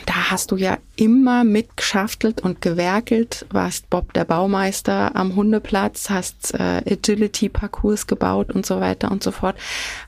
da 0.06 0.30
hast 0.30 0.50
du 0.50 0.56
ja 0.56 0.78
immer 0.96 1.44
mitgeschaftelt 1.44 2.40
und 2.40 2.62
gewerkelt, 2.62 3.44
warst 3.50 3.90
Bob 3.90 4.14
der 4.14 4.24
Baumeister 4.24 5.14
am 5.14 5.36
Hundeplatz, 5.36 6.08
hast 6.08 6.54
äh, 6.54 6.82
Agility-Parcours 6.90 8.06
gebaut 8.06 8.50
und 8.52 8.64
so 8.64 8.80
weiter 8.80 9.10
und 9.10 9.22
so 9.22 9.30
fort. 9.30 9.56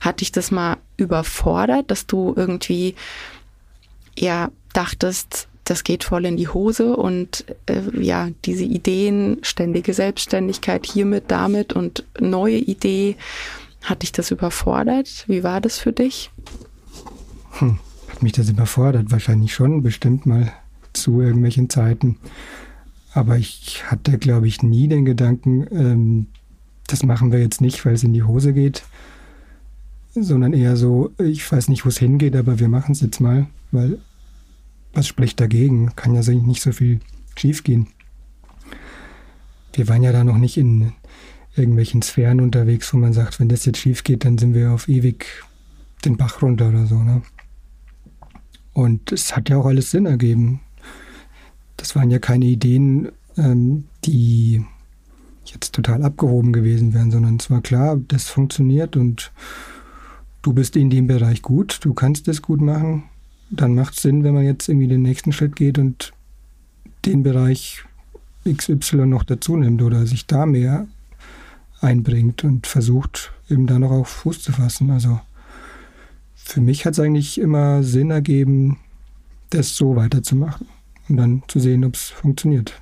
Hat 0.01 0.21
dich 0.21 0.31
das 0.31 0.49
mal 0.49 0.77
überfordert, 0.97 1.91
dass 1.91 2.07
du 2.07 2.33
irgendwie 2.35 2.95
ja 4.17 4.49
dachtest, 4.73 5.47
das 5.65 5.83
geht 5.83 6.03
voll 6.03 6.25
in 6.25 6.37
die 6.37 6.47
Hose 6.47 6.95
und 6.95 7.43
äh, 7.65 7.81
ja, 7.99 8.29
diese 8.45 8.63
Ideen, 8.63 9.39
ständige 9.41 9.93
Selbstständigkeit 9.93 10.85
hiermit, 10.85 11.25
damit 11.27 11.73
und 11.73 12.05
neue 12.19 12.57
Idee, 12.57 13.17
hat 13.81 14.03
dich 14.03 14.11
das 14.11 14.31
überfordert? 14.31 15.25
Wie 15.27 15.43
war 15.43 15.61
das 15.61 15.77
für 15.77 15.91
dich? 15.91 16.31
Hm, 17.59 17.79
hat 18.07 18.23
mich 18.23 18.31
das 18.31 18.49
überfordert? 18.49 19.11
Wahrscheinlich 19.11 19.53
schon, 19.53 19.83
bestimmt 19.83 20.25
mal 20.25 20.53
zu 20.93 21.21
irgendwelchen 21.21 21.69
Zeiten. 21.69 22.17
Aber 23.13 23.37
ich 23.37 23.83
hatte, 23.87 24.17
glaube 24.17 24.47
ich, 24.47 24.61
nie 24.61 24.87
den 24.87 25.05
Gedanken, 25.05 25.67
ähm, 25.71 26.27
das 26.87 27.03
machen 27.03 27.31
wir 27.31 27.39
jetzt 27.39 27.61
nicht, 27.61 27.83
weil 27.85 27.93
es 27.93 28.03
in 28.03 28.13
die 28.13 28.23
Hose 28.23 28.53
geht, 28.53 28.83
sondern 30.13 30.53
eher 30.53 30.75
so, 30.75 31.11
ich 31.17 31.51
weiß 31.51 31.69
nicht, 31.69 31.85
wo 31.85 31.89
es 31.89 31.97
hingeht, 31.97 32.35
aber 32.35 32.59
wir 32.59 32.69
machen 32.69 32.91
es 32.91 33.01
jetzt 33.01 33.19
mal, 33.19 33.47
weil 33.71 33.97
was 34.95 35.07
spricht 35.07 35.39
dagegen? 35.39 35.95
Kann 35.95 36.15
ja 36.15 36.21
nicht 36.33 36.61
so 36.61 36.71
viel 36.71 36.99
schiefgehen. 37.35 37.87
Wir 39.73 39.87
waren 39.87 40.03
ja 40.03 40.11
da 40.11 40.23
noch 40.23 40.37
nicht 40.37 40.57
in 40.57 40.93
irgendwelchen 41.55 42.01
Sphären 42.01 42.41
unterwegs, 42.41 42.93
wo 42.93 42.97
man 42.97 43.13
sagt, 43.13 43.39
wenn 43.39 43.49
das 43.49 43.65
jetzt 43.65 43.77
schief 43.77 44.03
geht, 44.03 44.25
dann 44.25 44.37
sind 44.37 44.53
wir 44.53 44.71
auf 44.71 44.87
ewig 44.87 45.25
den 46.05 46.17
Bach 46.17 46.41
runter 46.41 46.69
oder 46.69 46.85
so. 46.85 46.95
Ne? 46.95 47.21
Und 48.73 49.11
es 49.11 49.35
hat 49.35 49.49
ja 49.49 49.57
auch 49.57 49.65
alles 49.65 49.91
Sinn 49.91 50.05
ergeben. 50.05 50.61
Das 51.77 51.95
waren 51.95 52.09
ja 52.09 52.19
keine 52.19 52.45
Ideen, 52.45 53.11
ähm, 53.37 53.85
die 54.05 54.65
jetzt 55.45 55.75
total 55.75 56.03
abgehoben 56.03 56.53
gewesen 56.53 56.93
wären, 56.93 57.11
sondern 57.11 57.35
es 57.35 57.49
war 57.49 57.61
klar, 57.61 57.99
das 58.07 58.29
funktioniert 58.29 58.95
und 58.95 59.31
du 60.41 60.53
bist 60.53 60.75
in 60.75 60.89
dem 60.89 61.07
Bereich 61.07 61.41
gut, 61.41 61.79
du 61.83 61.93
kannst 61.93 62.27
es 62.27 62.41
gut 62.41 62.61
machen 62.61 63.03
dann 63.49 63.75
macht 63.75 63.95
es 63.95 64.01
Sinn, 64.01 64.23
wenn 64.23 64.33
man 64.33 64.45
jetzt 64.45 64.67
irgendwie 64.67 64.87
den 64.87 65.01
nächsten 65.01 65.31
Schritt 65.31 65.55
geht 65.55 65.77
und 65.77 66.13
den 67.05 67.23
Bereich 67.23 67.83
XY 68.47 69.07
noch 69.07 69.23
dazu 69.23 69.57
nimmt 69.57 69.81
oder 69.81 70.05
sich 70.05 70.25
da 70.27 70.45
mehr 70.45 70.87
einbringt 71.81 72.43
und 72.43 72.67
versucht, 72.67 73.31
eben 73.49 73.67
da 73.67 73.79
noch 73.79 73.91
auf 73.91 74.07
Fuß 74.07 74.41
zu 74.41 74.51
fassen. 74.51 74.91
Also 74.91 75.19
für 76.35 76.61
mich 76.61 76.85
hat 76.85 76.93
es 76.93 76.99
eigentlich 76.99 77.39
immer 77.39 77.83
Sinn 77.83 78.11
ergeben, 78.11 78.79
das 79.49 79.75
so 79.75 79.95
weiterzumachen 79.95 80.67
und 81.09 81.17
dann 81.17 81.43
zu 81.47 81.59
sehen, 81.59 81.85
ob 81.85 81.95
es 81.95 82.09
funktioniert. 82.09 82.79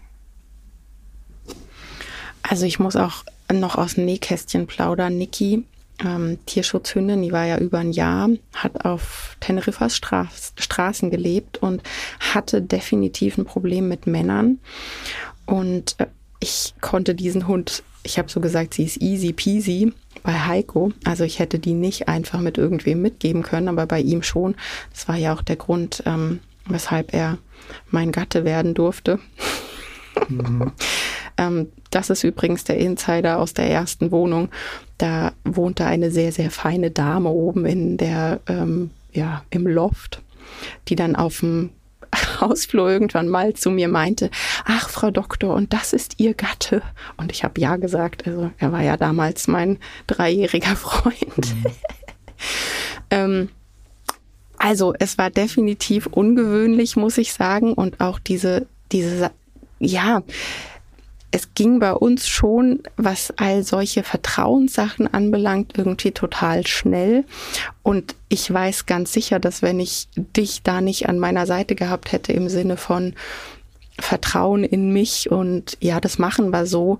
Also 2.41 2.65
ich 2.65 2.79
muss 2.79 2.96
auch 2.96 3.24
noch 3.51 3.77
aus 3.77 3.96
dem 3.96 4.05
Nähkästchen 4.05 4.67
plaudern. 4.67 5.17
Niki 5.17 5.63
ähm, 6.04 6.38
Tierschutzhündin, 6.46 7.22
die 7.22 7.32
war 7.32 7.46
ja 7.46 7.58
über 7.58 7.80
ein 7.80 7.92
Jahr, 7.92 8.30
hat 8.54 8.86
auf 8.86 9.38
Teneriffas 9.40 9.96
Stra 9.96 10.28
Straßen 10.58 11.12
gelebt 11.12 11.58
und 11.58 11.82
hatte 12.20 12.62
definitiv 12.62 13.38
ein 13.38 13.46
Problem 13.46 13.88
mit 13.88 14.08
Männern. 14.08 14.60
Und 15.46 15.96
äh, 16.00 16.08
ich 16.40 16.74
konnte 16.82 17.16
diesen 17.16 17.48
Hund, 17.48 17.84
ich 18.04 18.18
habe 18.18 18.30
so 18.30 18.42
gesagt, 18.42 18.74
sie 18.74 18.84
ist 18.84 19.02
easy 19.02 19.32
peasy 19.34 19.94
bei 20.24 20.34
Heiko. 20.34 20.92
Also 21.06 21.24
ich 21.24 21.40
hätte 21.40 21.60
die 21.60 21.74
nicht 21.74 22.08
einfach 22.08 22.40
mit 22.40 22.58
irgendwem 22.58 23.02
mitgeben 23.02 23.44
können, 23.44 23.70
aber 23.70 23.86
bei 23.86 24.02
ihm 24.02 24.24
schon. 24.24 24.56
Das 24.92 25.08
war 25.08 25.16
ja 25.16 25.34
auch 25.34 25.42
der 25.42 25.56
Grund, 25.56 26.04
ähm, 26.06 26.40
weshalb 26.66 27.14
er 27.14 27.38
mein 27.90 28.12
Gatte 28.12 28.44
werden 28.44 28.74
durfte. 28.74 29.20
Mhm. 30.28 30.72
ähm, 31.38 31.70
das 31.92 32.10
ist 32.10 32.24
übrigens 32.24 32.63
der 32.63 32.78
Insider 32.78 33.40
aus 33.40 33.54
der 33.54 33.70
ersten 33.70 34.12
Wohnung. 34.12 34.50
Da 34.98 35.34
wohnte 35.44 35.86
eine 35.86 36.12
sehr, 36.12 36.32
sehr 36.32 36.52
feine 36.52 36.92
Dame 36.92 37.30
oben 37.30 37.66
in 37.66 37.98
der, 37.98 38.40
ähm, 38.48 38.92
ja, 39.12 39.44
im 39.50 39.68
Loft, 39.68 40.22
die 40.88 40.96
dann 40.96 41.16
auf 41.16 41.40
dem 41.40 41.70
Hausflur 42.42 42.90
irgendwann 42.90 43.28
mal 43.28 43.54
zu 43.54 43.70
mir 43.72 43.88
meinte, 43.88 44.30
ach 44.66 44.90
Frau 44.90 45.12
Doktor, 45.12 45.54
und 45.56 45.74
das 45.74 45.94
ist 45.94 46.20
Ihr 46.20 46.34
Gatte. 46.34 46.82
Und 47.18 47.32
ich 47.32 47.44
habe 47.44 47.60
ja 47.60 47.75
gesagt, 47.78 48.28
also 48.28 48.52
er 48.58 48.72
war 48.72 48.82
ja 48.82 48.98
damals 48.98 49.48
mein 49.48 49.78
dreijähriger 50.08 50.75
Freund. 50.75 51.38
Mhm. 51.38 51.66
ähm, 53.10 53.50
also 54.58 54.94
es 54.98 55.18
war 55.18 55.30
definitiv 55.30 56.08
ungewöhnlich, 56.08 56.96
muss 56.96 57.18
ich 57.18 57.34
sagen. 57.34 57.74
Und 57.74 58.00
auch 58.00 58.20
diese, 58.20 58.66
diese, 58.92 59.32
ja, 59.80 60.24
es 61.36 61.56
ging 61.56 61.80
bei 61.80 61.94
uns 61.94 62.28
schon, 62.28 62.84
was 62.96 63.34
all 63.38 63.63
solche 63.63 64.04
Vertrauenssachen 64.04 65.12
anbelangt, 65.12 65.74
irgendwie 65.75 66.12
total 66.12 66.68
schnell. 66.68 67.25
Und 67.82 68.13
ich 68.30 68.54
weiß 68.54 68.86
ganz 68.86 69.13
sicher, 69.13 69.40
dass 69.40 69.63
wenn 69.63 69.80
ich 69.80 70.08
dich 70.16 70.62
da 70.62 70.80
nicht 70.80 71.10
an 71.10 71.18
meiner 71.18 71.48
Seite 71.48 71.74
gehabt 71.74 72.12
hätte 72.12 72.34
im 72.34 72.50
Sinne 72.50 72.78
von 72.78 73.16
Vertrauen 74.00 74.63
in 74.63 74.94
mich 74.94 75.32
und 75.32 75.75
ja, 75.82 76.00
das 76.00 76.20
machen 76.20 76.52
wir 76.52 76.68
so, 76.68 77.00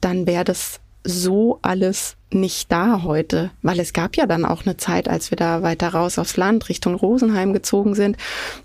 dann 0.00 0.26
wäre 0.26 0.44
das 0.44 0.80
so 1.04 1.58
alles 1.62 2.16
nicht 2.30 2.72
da 2.72 3.02
heute, 3.04 3.50
weil 3.62 3.78
es 3.78 3.92
gab 3.92 4.16
ja 4.16 4.26
dann 4.26 4.44
auch 4.44 4.66
eine 4.66 4.76
Zeit, 4.76 5.08
als 5.08 5.30
wir 5.30 5.36
da 5.36 5.62
weiter 5.62 5.88
raus 5.90 6.18
aufs 6.18 6.36
Land 6.36 6.68
Richtung 6.68 6.96
Rosenheim 6.96 7.52
gezogen 7.52 7.94
sind. 7.94 8.16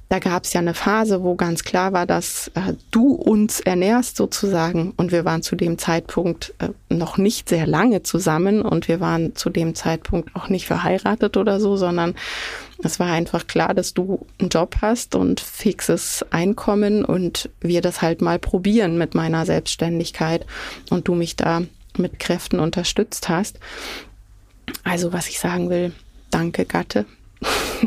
Da 0.07 0.17
gab 0.17 0.45
es 0.45 0.53
ja 0.53 0.61
eine 0.61 0.73
Phase, 0.73 1.21
wo 1.21 1.35
ganz 1.35 1.63
klar 1.63 1.93
war, 1.93 2.07
dass 2.07 2.49
äh, 2.55 2.73
du 2.89 3.11
uns 3.11 3.59
ernährst 3.59 4.15
sozusagen. 4.15 4.93
Und 4.97 5.11
wir 5.11 5.23
waren 5.23 5.43
zu 5.43 5.55
dem 5.55 5.77
Zeitpunkt 5.77 6.55
äh, 6.59 6.69
noch 6.93 7.17
nicht 7.17 7.47
sehr 7.47 7.67
lange 7.67 8.01
zusammen 8.01 8.63
und 8.63 8.87
wir 8.87 8.99
waren 8.99 9.35
zu 9.35 9.51
dem 9.51 9.75
Zeitpunkt 9.75 10.35
auch 10.35 10.49
nicht 10.49 10.65
verheiratet 10.65 11.37
oder 11.37 11.59
so, 11.59 11.75
sondern 11.75 12.15
es 12.81 12.99
war 12.99 13.11
einfach 13.11 13.45
klar, 13.45 13.73
dass 13.73 13.93
du 13.93 14.25
einen 14.39 14.49
Job 14.49 14.77
hast 14.81 15.13
und 15.13 15.41
fixes 15.41 16.25
Einkommen 16.31 17.05
und 17.05 17.49
wir 17.59 17.81
das 17.81 18.01
halt 18.01 18.21
mal 18.21 18.39
probieren 18.39 18.97
mit 18.97 19.13
meiner 19.13 19.45
Selbstständigkeit 19.45 20.45
und 20.89 21.07
du 21.07 21.13
mich 21.13 21.35
da 21.35 21.61
mit 21.99 22.19
Kräften 22.19 22.59
unterstützt 22.59 23.29
hast. 23.29 23.59
Also 24.83 25.13
was 25.13 25.27
ich 25.27 25.39
sagen 25.39 25.69
will, 25.69 25.93
danke 26.31 26.65
Gatte. 26.65 27.05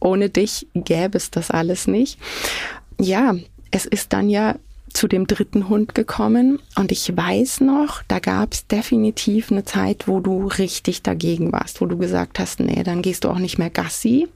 Ohne 0.00 0.30
dich 0.30 0.66
gäbe 0.74 1.16
es 1.16 1.30
das 1.30 1.50
alles 1.50 1.86
nicht. 1.86 2.18
Ja, 3.00 3.34
es 3.70 3.86
ist 3.86 4.12
dann 4.12 4.28
ja 4.30 4.56
zu 4.92 5.08
dem 5.08 5.26
dritten 5.26 5.68
Hund 5.68 5.94
gekommen 5.94 6.60
und 6.76 6.92
ich 6.92 7.16
weiß 7.16 7.62
noch, 7.62 8.02
da 8.06 8.20
gab 8.20 8.52
es 8.52 8.66
definitiv 8.66 9.50
eine 9.50 9.64
Zeit, 9.64 10.06
wo 10.06 10.20
du 10.20 10.46
richtig 10.46 11.02
dagegen 11.02 11.52
warst, 11.52 11.80
wo 11.80 11.86
du 11.86 11.98
gesagt 11.98 12.38
hast, 12.38 12.60
nee, 12.60 12.82
dann 12.84 13.02
gehst 13.02 13.24
du 13.24 13.30
auch 13.30 13.38
nicht 13.38 13.58
mehr 13.58 13.70
Gassi. 13.70 14.28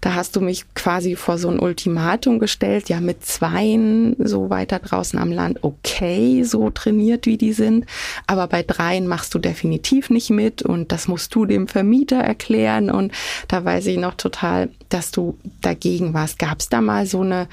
Da 0.00 0.14
hast 0.14 0.36
du 0.36 0.40
mich 0.40 0.64
quasi 0.74 1.16
vor 1.16 1.36
so 1.36 1.48
ein 1.48 1.58
Ultimatum 1.58 2.38
gestellt, 2.38 2.88
ja 2.88 3.00
mit 3.00 3.26
zweien 3.26 4.16
so 4.18 4.48
weiter 4.48 4.78
draußen 4.78 5.18
am 5.18 5.32
Land, 5.32 5.58
okay, 5.62 6.44
so 6.44 6.70
trainiert 6.70 7.26
wie 7.26 7.36
die 7.36 7.52
sind, 7.52 7.84
aber 8.26 8.46
bei 8.46 8.62
dreien 8.62 9.06
machst 9.06 9.34
du 9.34 9.38
definitiv 9.38 10.08
nicht 10.08 10.30
mit 10.30 10.62
und 10.62 10.92
das 10.92 11.08
musst 11.08 11.34
du 11.34 11.44
dem 11.44 11.68
Vermieter 11.68 12.18
erklären 12.18 12.90
und 12.90 13.12
da 13.48 13.64
weiß 13.64 13.86
ich 13.86 13.98
noch 13.98 14.14
total, 14.14 14.70
dass 14.88 15.10
du 15.10 15.36
dagegen 15.60 16.14
warst. 16.14 16.38
Gab 16.38 16.60
es 16.60 16.68
da 16.68 16.80
mal 16.80 17.06
so 17.06 17.20
eine 17.20 17.48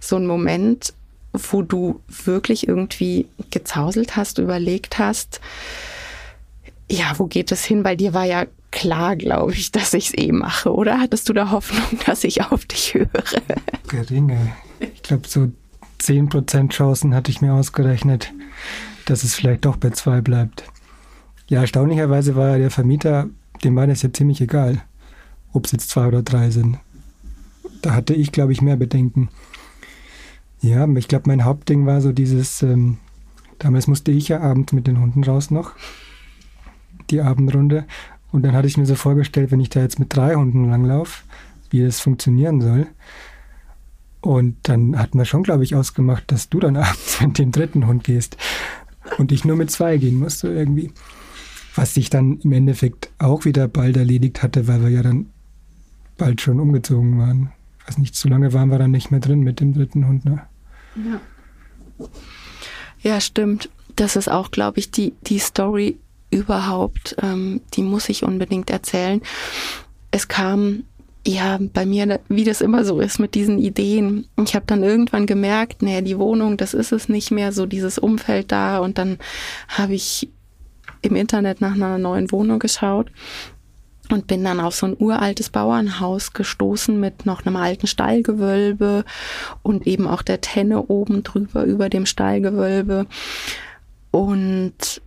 so 0.00 0.16
einen 0.16 0.26
Moment, 0.26 0.94
wo 1.32 1.62
du 1.62 2.00
wirklich 2.24 2.68
irgendwie 2.68 3.26
gezauselt 3.50 4.16
hast, 4.16 4.38
überlegt 4.38 4.98
hast, 4.98 5.40
ja, 6.90 7.14
wo 7.16 7.26
geht 7.26 7.52
es 7.52 7.64
hin? 7.64 7.84
Weil 7.84 7.96
dir 7.96 8.12
war 8.12 8.24
ja 8.24 8.46
klar, 8.70 9.16
glaube 9.16 9.52
ich, 9.52 9.72
dass 9.72 9.94
ich 9.94 10.08
es 10.08 10.18
eh 10.18 10.32
mache, 10.32 10.72
oder? 10.74 11.00
Hattest 11.00 11.28
du 11.28 11.32
da 11.32 11.50
Hoffnung, 11.50 12.00
dass 12.06 12.24
ich 12.24 12.42
auf 12.42 12.64
dich 12.66 12.94
höre? 12.94 13.08
Geringe. 13.88 14.52
Ich 14.80 15.02
glaube, 15.02 15.28
so 15.28 15.50
10% 16.00 16.70
Chancen 16.70 17.14
hatte 17.14 17.30
ich 17.30 17.40
mir 17.40 17.54
ausgerechnet, 17.54 18.32
dass 19.06 19.24
es 19.24 19.34
vielleicht 19.34 19.64
doch 19.64 19.76
bei 19.76 19.90
zwei 19.90 20.20
bleibt. 20.20 20.64
Ja, 21.48 21.60
erstaunlicherweise 21.60 22.34
war 22.34 22.58
der 22.58 22.70
Vermieter, 22.70 23.28
dem 23.62 23.76
war 23.76 23.86
das 23.86 24.02
ja 24.02 24.12
ziemlich 24.12 24.40
egal, 24.40 24.82
ob 25.52 25.66
es 25.66 25.72
jetzt 25.72 25.90
zwei 25.90 26.08
oder 26.08 26.22
drei 26.22 26.50
sind. 26.50 26.78
Da 27.82 27.94
hatte 27.94 28.14
ich, 28.14 28.32
glaube 28.32 28.52
ich, 28.52 28.62
mehr 28.62 28.76
Bedenken. 28.76 29.28
Ja, 30.62 30.88
ich 30.88 31.08
glaube, 31.08 31.24
mein 31.26 31.44
Hauptding 31.44 31.86
war 31.86 32.00
so 32.00 32.12
dieses, 32.12 32.62
ähm, 32.62 32.98
damals 33.58 33.88
musste 33.88 34.12
ich 34.12 34.28
ja 34.28 34.40
abends 34.40 34.72
mit 34.72 34.86
den 34.86 35.00
Hunden 35.00 35.24
raus 35.24 35.50
noch, 35.50 35.72
die 37.10 37.20
Abendrunde. 37.20 37.84
Und 38.30 38.42
dann 38.42 38.52
hatte 38.52 38.68
ich 38.68 38.78
mir 38.78 38.86
so 38.86 38.94
vorgestellt, 38.94 39.50
wenn 39.50 39.58
ich 39.58 39.70
da 39.70 39.80
jetzt 39.80 39.98
mit 39.98 40.14
drei 40.14 40.36
Hunden 40.36 40.70
langlaufe, 40.70 41.24
wie 41.70 41.82
das 41.84 41.98
funktionieren 41.98 42.60
soll. 42.60 42.86
Und 44.20 44.56
dann 44.62 44.96
hatten 44.96 45.18
wir 45.18 45.24
schon, 45.24 45.42
glaube 45.42 45.64
ich, 45.64 45.74
ausgemacht, 45.74 46.30
dass 46.30 46.48
du 46.48 46.60
dann 46.60 46.76
abends 46.78 47.20
mit 47.20 47.38
dem 47.38 47.50
dritten 47.50 47.88
Hund 47.88 48.04
gehst 48.04 48.36
und 49.18 49.32
ich 49.32 49.44
nur 49.44 49.56
mit 49.56 49.70
zwei 49.72 49.96
gehen 49.96 50.20
musste 50.20 50.48
irgendwie. 50.48 50.92
Was 51.74 51.94
sich 51.94 52.08
dann 52.08 52.38
im 52.38 52.52
Endeffekt 52.52 53.10
auch 53.18 53.44
wieder 53.44 53.66
bald 53.66 53.96
erledigt 53.96 54.44
hatte, 54.44 54.68
weil 54.68 54.82
wir 54.82 54.90
ja 54.90 55.02
dann 55.02 55.26
bald 56.18 56.40
schon 56.40 56.60
umgezogen 56.60 57.18
waren. 57.18 57.50
Ich 57.80 57.88
weiß 57.88 57.98
nicht, 57.98 58.14
zu 58.14 58.28
lange 58.28 58.52
waren 58.52 58.70
wir 58.70 58.78
dann 58.78 58.92
nicht 58.92 59.10
mehr 59.10 59.20
drin 59.20 59.40
mit 59.40 59.58
dem 59.58 59.74
dritten 59.74 60.06
Hund. 60.06 60.24
Ne? 60.24 60.42
Ja. 60.94 61.20
ja, 63.00 63.20
stimmt. 63.20 63.70
Das 63.96 64.16
ist 64.16 64.28
auch, 64.28 64.50
glaube 64.50 64.78
ich, 64.78 64.90
die, 64.90 65.14
die 65.22 65.38
Story 65.38 65.98
überhaupt. 66.30 67.16
Ähm, 67.22 67.60
die 67.74 67.82
muss 67.82 68.08
ich 68.08 68.24
unbedingt 68.24 68.70
erzählen. 68.70 69.20
Es 70.10 70.28
kam 70.28 70.84
ja, 71.26 71.58
bei 71.60 71.86
mir, 71.86 72.20
wie 72.28 72.44
das 72.44 72.60
immer 72.60 72.84
so 72.84 73.00
ist 73.00 73.20
mit 73.20 73.34
diesen 73.34 73.58
Ideen. 73.58 74.26
Ich 74.44 74.56
habe 74.56 74.66
dann 74.66 74.82
irgendwann 74.82 75.26
gemerkt, 75.26 75.80
nee, 75.82 76.02
die 76.02 76.18
Wohnung, 76.18 76.56
das 76.56 76.74
ist 76.74 76.90
es 76.90 77.08
nicht 77.08 77.30
mehr, 77.30 77.52
so 77.52 77.64
dieses 77.64 77.98
Umfeld 77.98 78.50
da. 78.50 78.78
Und 78.78 78.98
dann 78.98 79.18
habe 79.68 79.94
ich 79.94 80.28
im 81.00 81.14
Internet 81.14 81.60
nach 81.60 81.74
einer 81.74 81.98
neuen 81.98 82.32
Wohnung 82.32 82.58
geschaut 82.58 83.10
und 84.12 84.26
bin 84.26 84.44
dann 84.44 84.60
auf 84.60 84.74
so 84.74 84.86
ein 84.86 84.96
uraltes 84.98 85.50
Bauernhaus 85.50 86.32
gestoßen 86.32 86.98
mit 86.98 87.26
noch 87.26 87.44
einem 87.44 87.56
alten 87.56 87.86
Stallgewölbe 87.86 89.04
und 89.62 89.86
eben 89.86 90.06
auch 90.06 90.22
der 90.22 90.40
Tenne 90.40 90.82
oben 90.88 91.22
drüber 91.22 91.64
über 91.64 91.88
dem 91.88 92.06
Stallgewölbe 92.06 93.06
und 94.10 95.00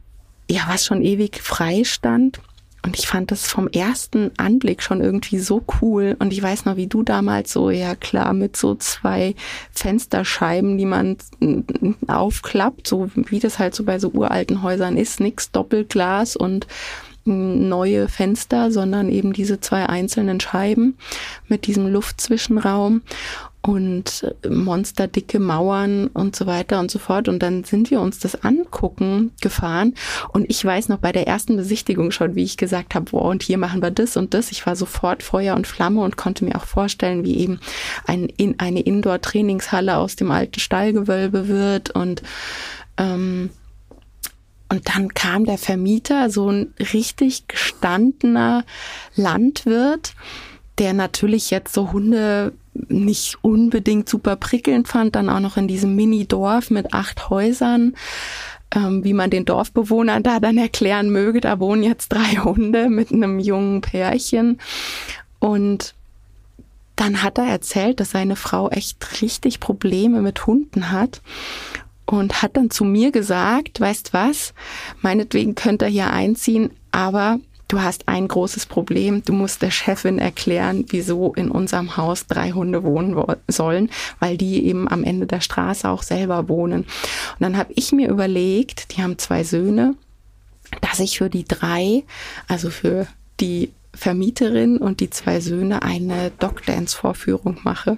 ja, 0.50 0.64
was 0.68 0.86
schon 0.86 1.02
ewig 1.02 1.42
frei 1.42 1.84
stand. 1.84 2.40
Und 2.84 3.00
ich 3.00 3.08
fand 3.08 3.32
das 3.32 3.48
vom 3.48 3.68
ersten 3.68 4.30
Anblick 4.38 4.84
schon 4.84 5.02
irgendwie 5.02 5.40
so 5.40 5.64
cool. 5.82 6.16
Und 6.20 6.32
ich 6.32 6.44
weiß 6.44 6.66
noch, 6.66 6.76
wie 6.76 6.86
du 6.86 7.02
damals 7.02 7.52
so, 7.52 7.72
ja 7.72 7.96
klar, 7.96 8.32
mit 8.34 8.56
so 8.56 8.76
zwei 8.76 9.34
Fensterscheiben, 9.72 10.78
die 10.78 10.86
man 10.86 11.18
aufklappt, 12.06 12.88
so 12.88 13.10
wie 13.16 13.40
das 13.40 13.58
halt 13.58 13.74
so 13.74 13.86
bei 13.86 13.98
so 13.98 14.10
uralten 14.10 14.62
Häusern 14.62 14.98
ist, 14.98 15.20
nix 15.20 15.50
Doppelglas 15.50 16.36
und 16.36 16.68
neue 17.26 18.08
Fenster, 18.08 18.72
sondern 18.72 19.10
eben 19.10 19.34
diese 19.34 19.60
zwei 19.60 19.88
einzelnen 19.88 20.40
Scheiben 20.40 20.98
mit 21.48 21.66
diesem 21.66 21.88
Luftzwischenraum 21.88 23.02
und 23.66 24.32
monsterdicke 24.48 25.40
Mauern 25.40 26.08
und 26.08 26.36
so 26.36 26.46
weiter 26.46 26.80
und 26.80 26.92
so 26.92 27.00
fort. 27.00 27.28
Und 27.28 27.40
dann 27.40 27.64
sind 27.64 27.90
wir 27.90 28.00
uns 28.00 28.20
das 28.20 28.44
angucken 28.44 29.32
gefahren. 29.42 29.96
Und 30.32 30.48
ich 30.50 30.64
weiß 30.64 30.88
noch 30.90 31.00
bei 31.00 31.12
der 31.12 31.28
ersten 31.28 31.58
Besichtigung 31.58 32.12
schon, 32.12 32.36
wie 32.36 32.44
ich 32.44 32.58
gesagt 32.58 32.94
habe, 32.94 33.10
boah, 33.10 33.26
und 33.26 33.42
hier 33.42 33.58
machen 33.58 33.82
wir 33.82 33.90
das 33.90 34.18
und 34.18 34.36
das. 34.36 34.52
Ich 34.52 34.68
war 34.68 34.76
sofort 34.76 35.24
Feuer 35.24 35.56
und 35.56 35.66
Flamme 35.66 36.02
und 36.02 36.16
konnte 36.16 36.46
mir 36.46 36.56
auch 36.56 36.66
vorstellen, 36.66 37.24
wie 37.24 37.38
eben 37.38 37.60
ein, 38.06 38.28
in, 38.38 38.60
eine 38.60 38.82
Indoor-Trainingshalle 38.82 39.98
aus 39.98 40.16
dem 40.16 40.30
alten 40.30 40.60
Stallgewölbe 40.60 41.48
wird 41.48 41.90
und 41.90 42.22
ähm, 42.98 43.50
und 44.70 44.90
dann 44.90 45.14
kam 45.14 45.46
der 45.46 45.58
Vermieter, 45.58 46.30
so 46.30 46.50
ein 46.50 46.74
richtig 46.80 47.48
gestandener 47.48 48.66
Landwirt, 49.16 50.14
der 50.80 50.94
natürlich 50.94 51.52
jetzt 51.52 51.74
so 51.74 51.92
Hunde 51.92 52.54
nicht 52.74 53.38
unbedingt 53.42 54.10
super 54.10 54.36
prickelnd 54.36 54.88
fand, 54.88 55.16
dann 55.16 55.30
auch 55.30 55.40
noch 55.40 55.58
in 55.58 55.68
diesem 55.68 55.96
Mini-Dorf 55.96 56.72
mit 56.72 56.94
acht 56.94 57.30
Häusern, 57.30 57.96
ähm, 58.76 59.04
wie 59.04 59.14
man 59.14 59.30
den 59.30 59.46
Dorfbewohnern 59.46 60.24
da 60.24 60.40
dann 60.40 60.58
erklären 60.58 61.10
möge, 61.10 61.42
da 61.42 61.60
wohnen 61.60 61.84
jetzt 61.84 62.10
drei 62.10 62.36
Hunde 62.44 62.90
mit 62.90 63.12
einem 63.12 63.40
jungen 63.40 63.82
Pärchen. 63.82 64.60
Und 65.40 65.94
dann 66.96 67.22
hat 67.24 67.38
er 67.38 67.46
erzählt, 67.46 68.00
dass 68.00 68.12
seine 68.12 68.36
Frau 68.36 68.70
echt 68.70 69.22
richtig 69.22 69.60
Probleme 69.60 70.22
mit 70.22 70.48
Hunden 70.48 70.92
hat 70.92 71.22
und 72.06 72.42
hat 72.42 72.58
dann 72.58 72.70
zu 72.70 72.86
mir 72.86 73.12
gesagt, 73.12 73.80
weißt 73.80 74.14
was, 74.14 74.54
meinetwegen 75.02 75.56
könnt 75.56 75.82
ihr 75.82 75.88
hier 75.88 76.12
einziehen, 76.12 76.72
aber 76.92 77.40
du 77.68 77.82
hast 77.82 78.08
ein 78.08 78.28
großes 78.28 78.66
Problem. 78.68 79.24
Du 79.24 79.34
musst 79.34 79.62
der 79.62 79.72
Chefin 79.72 80.20
erklären, 80.20 80.86
wieso 80.90 81.34
in 81.34 81.50
unserem 81.50 81.98
Haus 81.98 82.28
drei 82.28 82.52
Hunde 82.52 82.84
wohnen 82.84 83.16
sollen, 83.48 83.90
weil 84.20 84.38
die 84.38 84.66
eben 84.66 84.88
am 84.88 85.04
Ende 85.04 85.26
der 85.26 85.42
Straße 85.42 85.90
auch 85.90 86.04
selber 86.04 86.48
wohnen. 86.48 86.82
Und 86.82 87.40
dann 87.40 87.58
habe 87.58 87.74
ich 87.76 87.92
mir 87.92 88.10
überlegt, 88.10 88.96
die 88.96 89.02
haben 89.02 89.18
zwei 89.18 89.44
Söhne, 89.44 89.96
dass 90.82 91.00
ich 91.00 91.18
für 91.18 91.30
die 91.30 91.46
drei, 91.46 92.04
also 92.48 92.70
für 92.70 93.08
die 93.40 93.72
Vermieterin 93.94 94.78
und 94.78 95.00
die 95.00 95.10
zwei 95.10 95.40
Söhne 95.40 95.82
eine 95.82 96.32
Dogdance-Vorführung 96.40 97.60
mache 97.64 97.98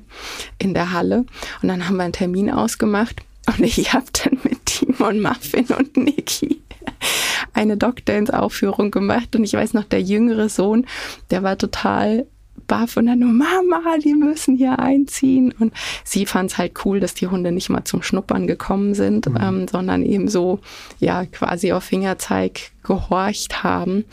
in 0.60 0.74
der 0.74 0.92
Halle. 0.94 1.26
Und 1.62 1.70
dann 1.70 1.88
haben 1.88 1.98
wir 1.98 2.04
einen 2.04 2.14
Termin 2.14 2.52
ausgemacht 2.52 3.22
und 3.48 3.64
ich 3.64 3.94
habe 3.94 4.06
dann 4.24 4.40
mit 4.44 4.66
Timon, 4.66 5.22
Muffin 5.22 5.66
und 5.78 5.98
Niki 5.98 6.62
eine 7.54 7.78
Dogdance-Aufführung 7.78 8.92
gemacht. 8.92 9.36
Und 9.36 9.44
ich 9.44 9.54
weiß 9.54 9.74
noch, 9.74 9.84
der 9.84 10.02
jüngere 10.02 10.50
Sohn, 10.50 10.86
der 11.32 11.44
war 11.44 11.58
total 11.58 12.26
baff 12.68 12.98
und 12.98 13.06
dann 13.06 13.20
nur, 13.20 13.32
Mama, 13.32 13.98
die 14.04 14.14
müssen 14.14 14.58
hier 14.58 14.80
einziehen. 14.80 15.54
Und 15.58 15.74
sie 16.04 16.26
fand 16.26 16.52
es 16.52 16.58
halt 16.58 16.74
cool, 16.86 17.00
dass 17.00 17.14
die 17.14 17.28
Hunde 17.28 17.52
nicht 17.52 17.70
mal 17.70 17.86
zum 17.86 18.04
Schnuppern 18.04 18.48
gekommen 18.48 18.94
sind, 18.94 19.28
mhm. 19.28 19.38
ähm, 19.42 19.68
sondern 19.68 20.04
eben 20.04 20.28
so, 20.28 20.60
ja, 21.00 21.26
quasi 21.26 21.72
auf 21.72 21.84
Fingerzeig 21.84 22.72
gehorcht 22.84 23.64
haben. 23.64 24.06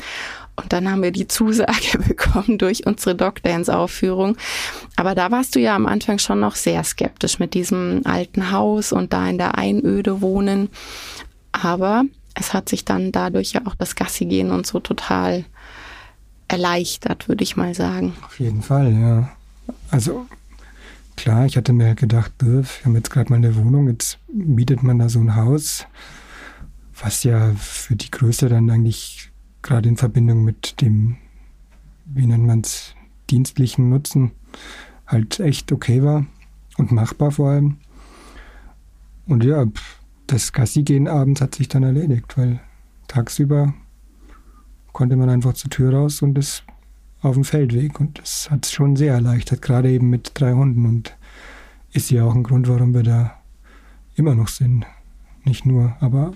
Und 0.57 0.73
dann 0.73 0.89
haben 0.91 1.03
wir 1.03 1.11
die 1.11 1.27
Zusage 1.27 1.99
bekommen 2.09 2.59
durch 2.59 2.87
unsere 2.87 3.15
Dogdance-Aufführung. 3.15 4.37
Aber 4.97 5.15
da 5.15 5.31
warst 5.31 5.57
du 5.57 5.61
ja 5.61 5.75
am 5.75 5.87
Anfang 5.87 6.19
schon 6.19 6.41
noch 6.41 6.55
sehr 6.55 6.85
skeptisch 6.85 7.39
mit 7.39 7.55
diesem 7.55 8.03
alten 8.05 8.51
Haus 8.53 8.93
und 8.93 9.13
da 9.13 9.29
in 9.29 9.39
der 9.39 9.59
Einöde 9.59 10.21
wohnen. 10.21 10.69
Aber 11.53 12.05
es 12.35 12.53
hat 12.53 12.69
sich 12.69 12.85
dann 12.85 13.13
dadurch 13.13 13.53
ja 13.53 13.63
auch 13.65 13.75
das 13.75 13.95
Gassi 13.97 14.27
gehen 14.27 14.51
und 14.51 14.67
so 14.67 14.81
total 14.81 15.45
erleichtert, 16.49 17.29
würde 17.29 17.43
ich 17.43 17.57
mal 17.57 17.75
sagen. 17.75 18.15
Auf 18.25 18.39
jeden 18.39 18.63
Fall, 18.63 18.93
ja. 18.93 19.31
Also 19.91 20.27
klar, 21.17 21.47
ich 21.47 21.57
hatte 21.57 21.73
mir 21.73 21.87
halt 21.87 22.01
gedacht, 22.01 22.33
wir 22.41 22.65
haben 22.85 22.95
jetzt 22.95 23.11
gerade 23.11 23.31
mal 23.31 23.37
eine 23.37 23.57
Wohnung, 23.57 23.89
jetzt 23.89 24.19
mietet 24.29 24.83
man 24.83 24.99
da 24.99 25.09
so 25.09 25.21
ein 25.21 25.37
Haus, 25.37 25.87
was 27.01 27.25
ja 27.25 27.53
für 27.57 27.97
die 27.97 28.11
Größe 28.11 28.49
dann 28.49 28.71
eigentlich 28.71 29.31
gerade 29.65 29.89
in 29.89 29.97
Verbindung 29.97 30.45
mit 30.45 30.81
dem, 30.81 31.17
wie 32.05 32.27
nennt 32.27 32.47
man 32.47 32.61
es, 32.61 32.95
dienstlichen 33.31 33.89
Nutzen 33.89 34.31
halt 35.07 35.41
echt 35.41 35.73
okay 35.73 36.05
war 36.05 36.27
und 36.79 36.93
machbar 36.93 37.33
vor 37.33 37.51
allem. 37.51 37.79
Und 39.27 39.43
ja, 39.43 39.65
das 40.27 40.53
Gassi 40.53 40.83
gehen 40.83 41.09
abends 41.09 41.41
hat 41.41 41.55
sich 41.55 41.69
dann 41.69 41.83
erledigt, 41.83 42.37
weil 42.39 42.61
tagsüber 43.09 43.75
konnte 44.93 45.17
man 45.17 45.29
einfach 45.29 45.55
zur 45.55 45.71
Tür 45.71 45.93
raus 45.93 46.23
und 46.23 46.39
ist 46.39 46.65
auf 47.23 47.35
dem 47.35 47.45
Feldweg. 47.45 47.99
Und 47.99 48.19
das 48.19 48.51
hat 48.51 48.67
es 48.67 48.73
schon 48.73 48.97
sehr 48.97 49.15
erleichtert, 49.15 49.63
gerade 49.63 49.91
eben 49.91 50.11
mit 50.11 50.33
drei 50.35 50.53
Hunden. 50.53 50.87
Und 50.87 51.17
ist 51.93 52.11
ja 52.11 52.25
auch 52.25 52.35
ein 52.35 52.43
Grund, 52.43 52.69
warum 52.69 52.93
wir 52.93 53.03
da 53.03 53.43
immer 54.15 54.35
noch 54.35 54.49
sind. 54.49 54.87
Nicht 55.45 55.65
nur, 55.65 55.97
aber 56.01 56.33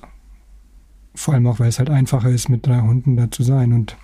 vor 1.18 1.34
allem 1.34 1.46
auch, 1.46 1.58
weil 1.58 1.68
es 1.68 1.78
halt 1.78 1.90
einfacher 1.90 2.30
ist, 2.30 2.48
mit 2.48 2.66
drei 2.66 2.80
Hunden 2.80 3.16
da 3.16 3.30
zu 3.30 3.42
sein 3.42 3.72
und 3.72 3.96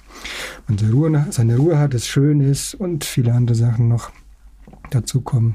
man 0.66 0.78
seine 0.78 0.92
Ruhe, 0.92 1.26
seine 1.30 1.56
Ruhe 1.56 1.78
hat, 1.78 1.94
es 1.94 2.06
schön 2.06 2.40
ist 2.40 2.74
und 2.74 3.04
viele 3.04 3.32
andere 3.32 3.54
Sachen 3.54 3.88
noch 3.88 4.10
dazu 4.90 5.20
kommen. 5.20 5.54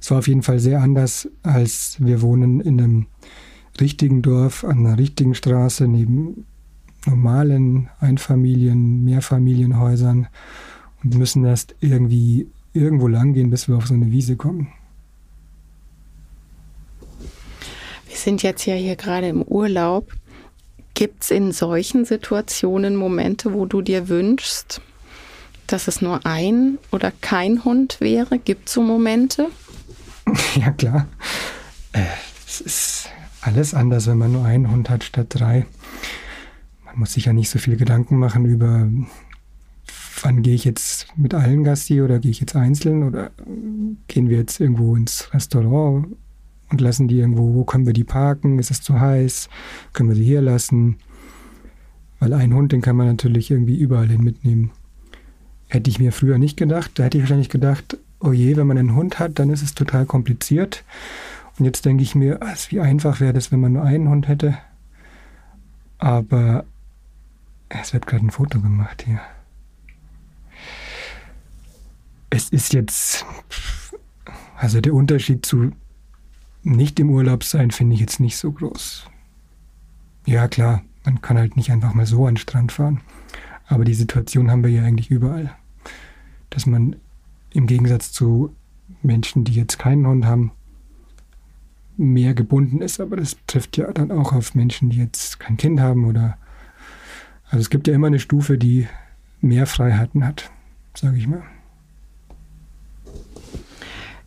Es 0.00 0.10
war 0.10 0.18
auf 0.18 0.28
jeden 0.28 0.42
Fall 0.42 0.58
sehr 0.58 0.80
anders, 0.80 1.28
als 1.42 1.96
wir 2.00 2.20
wohnen 2.20 2.60
in 2.60 2.80
einem 2.80 3.06
richtigen 3.80 4.22
Dorf, 4.22 4.64
an 4.64 4.84
einer 4.84 4.98
richtigen 4.98 5.34
Straße, 5.34 5.86
neben 5.86 6.46
normalen 7.06 7.88
Einfamilien-, 8.00 9.04
Mehrfamilienhäusern 9.04 10.26
und 11.04 11.16
müssen 11.16 11.44
erst 11.44 11.76
irgendwie 11.80 12.48
irgendwo 12.72 13.06
lang 13.06 13.34
gehen, 13.34 13.50
bis 13.50 13.68
wir 13.68 13.76
auf 13.76 13.86
so 13.86 13.94
eine 13.94 14.10
Wiese 14.10 14.36
kommen. 14.36 14.72
Wir 18.08 18.16
sind 18.16 18.42
jetzt 18.42 18.66
ja 18.66 18.74
hier 18.74 18.96
gerade 18.96 19.28
im 19.28 19.42
Urlaub. 19.42 20.12
Gibt 20.98 21.22
es 21.22 21.30
in 21.30 21.52
solchen 21.52 22.04
Situationen 22.04 22.96
Momente, 22.96 23.52
wo 23.54 23.66
du 23.66 23.82
dir 23.82 24.08
wünschst, 24.08 24.80
dass 25.68 25.86
es 25.86 26.02
nur 26.02 26.26
ein 26.26 26.78
oder 26.90 27.12
kein 27.20 27.64
Hund 27.64 28.00
wäre? 28.00 28.40
Gibt 28.40 28.66
es 28.66 28.74
so 28.74 28.82
Momente? 28.82 29.46
Ja, 30.56 30.72
klar. 30.72 31.06
Äh, 31.92 32.02
es 32.48 32.60
ist 32.60 33.10
alles 33.42 33.74
anders, 33.74 34.08
wenn 34.08 34.18
man 34.18 34.32
nur 34.32 34.44
einen 34.44 34.72
Hund 34.72 34.90
hat 34.90 35.04
statt 35.04 35.28
drei. 35.28 35.66
Man 36.84 36.98
muss 36.98 37.12
sich 37.12 37.26
ja 37.26 37.32
nicht 37.32 37.48
so 37.48 37.60
viel 37.60 37.76
Gedanken 37.76 38.18
machen 38.18 38.44
über, 38.44 38.88
wann 40.22 40.42
gehe 40.42 40.56
ich 40.56 40.64
jetzt 40.64 41.06
mit 41.16 41.32
allen 41.32 41.62
Gasti 41.62 42.02
oder 42.02 42.18
gehe 42.18 42.32
ich 42.32 42.40
jetzt 42.40 42.56
einzeln 42.56 43.04
oder 43.04 43.30
gehen 44.08 44.28
wir 44.28 44.38
jetzt 44.38 44.58
irgendwo 44.58 44.96
ins 44.96 45.32
Restaurant 45.32 46.08
und 46.70 46.80
lassen 46.80 47.08
die 47.08 47.18
irgendwo, 47.18 47.54
wo 47.54 47.64
können 47.64 47.86
wir 47.86 47.92
die 47.92 48.04
parken? 48.04 48.58
Ist 48.58 48.70
es 48.70 48.82
zu 48.82 49.00
heiß? 49.00 49.48
Können 49.92 50.08
wir 50.08 50.16
sie 50.16 50.24
hier 50.24 50.42
lassen? 50.42 50.96
Weil 52.20 52.32
ein 52.34 52.54
Hund, 52.54 52.72
den 52.72 52.82
kann 52.82 52.96
man 52.96 53.06
natürlich 53.06 53.50
irgendwie 53.50 53.78
überall 53.78 54.08
hin 54.08 54.22
mitnehmen. 54.22 54.70
Hätte 55.68 55.90
ich 55.90 55.98
mir 55.98 56.12
früher 56.12 56.38
nicht 56.38 56.56
gedacht. 56.56 56.92
Da 56.94 57.04
hätte 57.04 57.18
ich 57.18 57.22
wahrscheinlich 57.22 57.48
gedacht, 57.48 57.98
oh 58.20 58.32
je, 58.32 58.56
wenn 58.56 58.66
man 58.66 58.78
einen 58.78 58.94
Hund 58.94 59.18
hat, 59.18 59.38
dann 59.38 59.50
ist 59.50 59.62
es 59.62 59.74
total 59.74 60.06
kompliziert. 60.06 60.84
Und 61.58 61.64
jetzt 61.64 61.84
denke 61.84 62.02
ich 62.02 62.14
mir, 62.14 62.40
wie 62.70 62.80
einfach 62.80 63.20
wäre 63.20 63.32
das, 63.32 63.52
wenn 63.52 63.60
man 63.60 63.72
nur 63.72 63.84
einen 63.84 64.08
Hund 64.08 64.28
hätte. 64.28 64.58
Aber 65.98 66.64
es 67.68 67.92
wird 67.92 68.06
gerade 68.06 68.24
ein 68.24 68.30
Foto 68.30 68.60
gemacht 68.60 69.04
hier. 69.06 69.20
Es 72.30 72.50
ist 72.50 72.72
jetzt, 72.72 73.24
also 74.56 74.80
der 74.80 74.94
Unterschied 74.94 75.44
zu 75.44 75.72
nicht 76.62 76.98
im 77.00 77.10
Urlaub 77.10 77.44
sein, 77.44 77.70
finde 77.70 77.94
ich 77.94 78.00
jetzt 78.00 78.20
nicht 78.20 78.36
so 78.36 78.52
groß. 78.52 79.06
Ja, 80.26 80.48
klar, 80.48 80.82
man 81.04 81.20
kann 81.22 81.38
halt 81.38 81.56
nicht 81.56 81.70
einfach 81.70 81.94
mal 81.94 82.06
so 82.06 82.26
an 82.26 82.34
den 82.34 82.38
Strand 82.38 82.72
fahren. 82.72 83.00
Aber 83.66 83.84
die 83.84 83.94
Situation 83.94 84.50
haben 84.50 84.62
wir 84.62 84.70
ja 84.70 84.82
eigentlich 84.82 85.10
überall. 85.10 85.54
Dass 86.50 86.66
man 86.66 86.96
im 87.50 87.66
Gegensatz 87.66 88.12
zu 88.12 88.54
Menschen, 89.02 89.44
die 89.44 89.52
jetzt 89.54 89.78
keinen 89.78 90.06
Hund 90.06 90.24
haben, 90.24 90.52
mehr 91.96 92.34
gebunden 92.34 92.80
ist. 92.80 93.00
Aber 93.00 93.16
das 93.16 93.36
trifft 93.46 93.76
ja 93.76 93.90
dann 93.92 94.10
auch 94.10 94.32
auf 94.32 94.54
Menschen, 94.54 94.90
die 94.90 94.98
jetzt 94.98 95.40
kein 95.40 95.56
Kind 95.56 95.80
haben 95.80 96.06
oder. 96.06 96.38
Also 97.44 97.60
es 97.60 97.70
gibt 97.70 97.88
ja 97.88 97.94
immer 97.94 98.08
eine 98.08 98.20
Stufe, 98.20 98.58
die 98.58 98.86
mehr 99.40 99.66
Freiheiten 99.66 100.26
hat, 100.26 100.50
sage 100.94 101.16
ich 101.16 101.26
mal. 101.26 101.42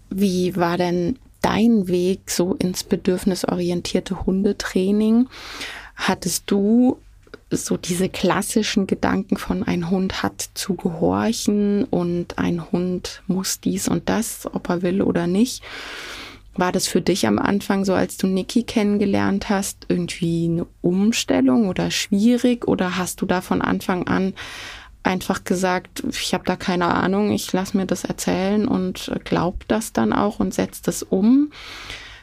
Wie 0.09 0.55
war 0.55 0.77
denn 0.77 1.17
dein 1.41 1.87
Weg 1.87 2.29
so 2.29 2.53
ins 2.55 2.83
bedürfnisorientierte 2.83 4.25
Hundetraining? 4.25 5.27
Hattest 5.95 6.49
du 6.49 6.97
so 7.49 7.77
diese 7.77 8.09
klassischen 8.09 8.87
Gedanken 8.87 9.37
von 9.37 9.63
ein 9.63 9.89
Hund 9.89 10.23
hat 10.23 10.49
zu 10.53 10.75
gehorchen 10.75 11.83
und 11.85 12.37
ein 12.37 12.71
Hund 12.71 13.23
muss 13.27 13.59
dies 13.59 13.87
und 13.87 14.07
das, 14.07 14.47
ob 14.51 14.69
er 14.69 14.81
will 14.81 15.01
oder 15.01 15.27
nicht? 15.27 15.61
War 16.53 16.73
das 16.73 16.87
für 16.87 17.01
dich 17.01 17.27
am 17.27 17.39
Anfang 17.39 17.85
so, 17.85 17.93
als 17.93 18.17
du 18.17 18.27
Niki 18.27 18.63
kennengelernt 18.63 19.49
hast, 19.49 19.85
irgendwie 19.87 20.45
eine 20.45 20.67
Umstellung 20.81 21.69
oder 21.69 21.91
schwierig? 21.91 22.67
Oder 22.67 22.97
hast 22.97 23.21
du 23.21 23.25
da 23.25 23.39
von 23.39 23.61
Anfang 23.61 24.05
an 24.07 24.33
einfach 25.03 25.43
gesagt, 25.43 26.03
ich 26.09 26.33
habe 26.33 26.43
da 26.45 26.55
keine 26.55 26.93
Ahnung, 26.93 27.31
ich 27.31 27.51
lass 27.53 27.73
mir 27.73 27.85
das 27.85 28.03
erzählen 28.03 28.67
und 28.67 29.11
glaub 29.23 29.67
das 29.67 29.93
dann 29.93 30.13
auch 30.13 30.39
und 30.39 30.53
setz 30.53 30.81
das 30.81 31.03
um. 31.03 31.51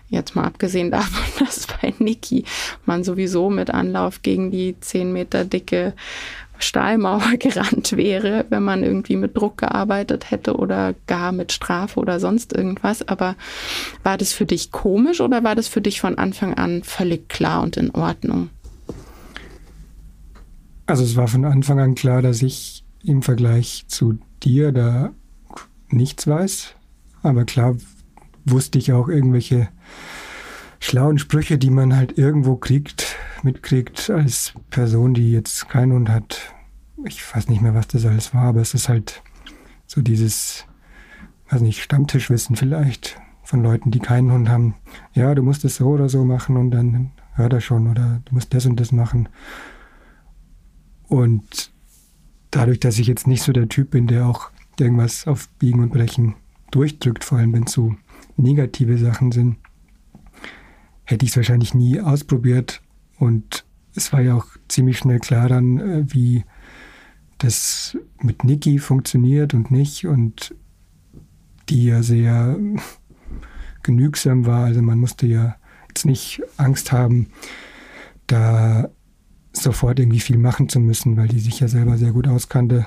Jetzt 0.09 0.35
mal 0.35 0.45
abgesehen 0.45 0.91
davon, 0.93 1.47
dass 1.47 1.67
bei 1.67 1.95
Niki 1.99 2.45
man 2.87 3.05
sowieso 3.05 3.51
mit 3.51 3.71
Anlauf 3.71 4.23
gegen 4.23 4.51
die 4.51 4.77
zehn 4.81 5.13
Meter 5.13 5.45
dicke 5.45 5.95
Stahlmauer 6.61 7.35
gerannt 7.39 7.97
wäre, 7.97 8.45
wenn 8.49 8.63
man 8.63 8.83
irgendwie 8.83 9.17
mit 9.17 9.37
Druck 9.37 9.59
gearbeitet 9.59 10.31
hätte 10.31 10.57
oder 10.57 10.95
gar 11.07 11.33
mit 11.33 11.53
Strafe 11.53 12.01
oder 12.01 12.21
sonst 12.21 12.53
irgendwas. 12.53 13.07
Aber 13.07 13.37
war 14.03 14.19
das 14.19 14.33
für 14.33 14.47
dich 14.47 14.73
komisch 14.73 15.21
oder 15.21 15.45
war 15.45 15.55
das 15.55 15.69
für 15.69 15.81
dich 15.81 16.01
von 16.01 16.19
Anfang 16.19 16.55
an 16.55 16.83
völlig 16.83 17.29
klar 17.29 17.63
und 17.63 17.77
in 17.77 17.91
Ordnung? 17.93 18.51
Also 20.89 21.05
es 21.05 21.17
war 21.17 21.29
von 21.29 21.45
Anfang 21.45 21.81
an 21.81 21.95
klar, 21.95 22.23
dass 22.23 22.41
ich 22.41 22.83
im 23.05 23.21
Vergleich 23.21 23.85
zu 23.89 24.19
dir 24.43 24.73
da 24.73 25.11
nichts 25.91 26.27
weiß. 26.27 26.75
Aber 27.23 27.45
klar 27.45 27.77
wusste 28.47 28.79
ich 28.79 28.95
auch 28.95 29.11
irgendwelche 29.11 29.69
schlauen 30.81 31.19
Sprüche, 31.19 31.59
die 31.59 31.69
man 31.69 31.95
halt 31.95 32.17
irgendwo 32.17 32.57
kriegt, 32.57 33.17
mitkriegt 33.43 34.09
als 34.09 34.55
Person, 34.71 35.13
die 35.13 35.31
jetzt 35.31 35.69
keinen 35.69 35.93
Hund 35.93 36.09
hat. 36.09 36.55
Ich 37.05 37.23
weiß 37.37 37.51
nicht 37.51 37.61
mehr, 37.61 37.75
was 37.75 37.89
das 37.89 38.07
alles 38.07 38.33
war, 38.33 38.45
aber 38.45 38.63
es 38.63 38.73
ist 38.73 38.89
halt 38.89 39.23
so 39.87 40.01
dieses, 40.01 40.65
weiß 41.51 41.61
nicht, 41.61 41.83
Stammtischwissen 41.83 42.57
vielleicht 42.57 43.21
von 43.43 43.63
Leuten, 43.63 43.91
die 43.91 44.01
keinen 44.01 44.33
Hund 44.33 44.49
haben. 44.49 44.75
Ja, 45.13 45.35
du 45.35 45.43
musst 45.43 45.67
es 45.67 45.77
so 45.77 45.89
oder 45.89 46.09
so 46.09 46.25
machen 46.25 46.57
und 46.57 46.71
dann 46.71 47.11
hört 47.35 47.53
er 47.53 47.61
schon 47.61 47.91
oder 47.91 48.23
du 48.25 48.35
musst 48.35 48.55
das 48.55 48.65
und 48.65 48.81
das 48.81 48.91
machen. 48.91 49.29
Und 51.09 51.73
dadurch, 52.51 52.81
dass 52.81 52.99
ich 52.99 53.07
jetzt 53.07 53.27
nicht 53.27 53.43
so 53.43 53.53
der 53.53 53.69
Typ 53.69 53.91
bin, 53.91 54.07
der 54.07 54.27
auch 54.27 54.51
irgendwas 54.79 55.27
auf 55.27 55.49
Biegen 55.59 55.81
und 55.81 55.93
Brechen 55.93 56.35
durchdrückt, 56.71 57.25
vor 57.25 57.39
allem 57.39 57.53
wenn 57.53 57.65
es 57.65 57.73
so 57.73 57.97
negative 58.37 58.99
Sachen 58.99 59.33
sind, 59.33 59.57
hätte 61.05 61.25
ich 61.25 61.33
es 61.33 61.37
wahrscheinlich 61.37 61.75
nie 61.75 62.01
ausprobiert. 62.01 62.83
Und 63.19 63.65
es 63.95 64.13
war 64.13 64.21
ja 64.21 64.35
auch 64.35 64.47
ziemlich 64.69 64.99
schnell 64.99 65.19
klar 65.19 65.49
dann, 65.49 65.79
äh, 65.79 66.05
wie 66.13 66.45
das 67.39 67.97
mit 68.21 68.45
Niki 68.45 68.79
funktioniert 68.79 69.55
und 69.55 69.71
nicht. 69.71 70.07
Und 70.07 70.55
die 71.69 71.85
ja 71.85 72.03
sehr 72.03 72.57
genügsam 73.83 74.47
war. 74.47 74.65
Also 74.65 74.83
man 74.83 74.99
musste 74.99 75.27
ja 75.27 75.57
jetzt 75.89 76.07
nicht 76.07 76.43
Angst 76.57 76.93
haben, 76.93 77.29
da 78.27 78.91
sofort 79.53 79.99
irgendwie 79.99 80.21
viel 80.21 80.39
machen 80.39 80.69
zu 80.69 80.81
müssen, 80.81 81.17
weil 81.17 81.29
die 81.29 81.41
sich 81.41 81.61
ja 81.61 81.69
selber 81.69 81.99
sehr 81.99 82.13
gut 82.13 82.29
auskannte 82.29 82.87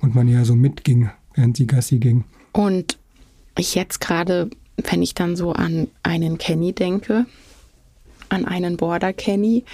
und 0.00 0.14
man 0.14 0.28
ja 0.28 0.44
so 0.44 0.54
mitging, 0.54 1.10
während 1.34 1.56
sie 1.56 1.66
Gassi 1.66 1.98
ging. 1.98 2.24
Und 2.52 2.98
ich 3.56 3.74
jetzt 3.74 4.00
gerade, 4.00 4.50
wenn 4.76 5.02
ich 5.02 5.14
dann 5.14 5.36
so 5.36 5.52
an 5.52 5.88
einen 6.02 6.38
Kenny 6.38 6.72
denke, 6.72 7.26
an 8.28 8.44
einen 8.44 8.76
Border 8.76 9.12
Kenny, 9.12 9.64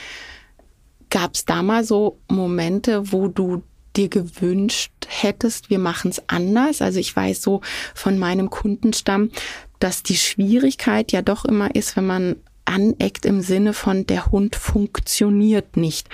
gab 1.11 1.35
es 1.35 1.45
da 1.45 1.63
mal 1.63 1.85
so 1.85 2.19
Momente, 2.29 3.13
wo 3.13 3.29
du 3.29 3.63
dir 3.97 4.09
gewünscht 4.09 4.93
hättest, 5.07 5.71
wir 5.71 5.79
machen 5.79 6.11
es 6.11 6.23
anders? 6.29 6.83
Also 6.83 6.99
ich 6.99 7.15
weiß 7.15 7.41
so 7.43 7.61
von 7.95 8.19
meinem 8.19 8.51
Kundenstamm, 8.51 9.31
dass 9.79 10.03
die 10.03 10.17
Schwierigkeit 10.17 11.13
ja 11.13 11.23
doch 11.23 11.45
immer 11.45 11.75
ist, 11.75 11.97
wenn 11.97 12.07
man 12.07 12.37
aneckt 12.64 13.27
im 13.27 13.40
Sinne 13.40 13.72
von 13.72 14.07
der 14.07 14.27
Hund 14.27 14.57
funktioniert 14.57 15.77
nicht. 15.77 16.09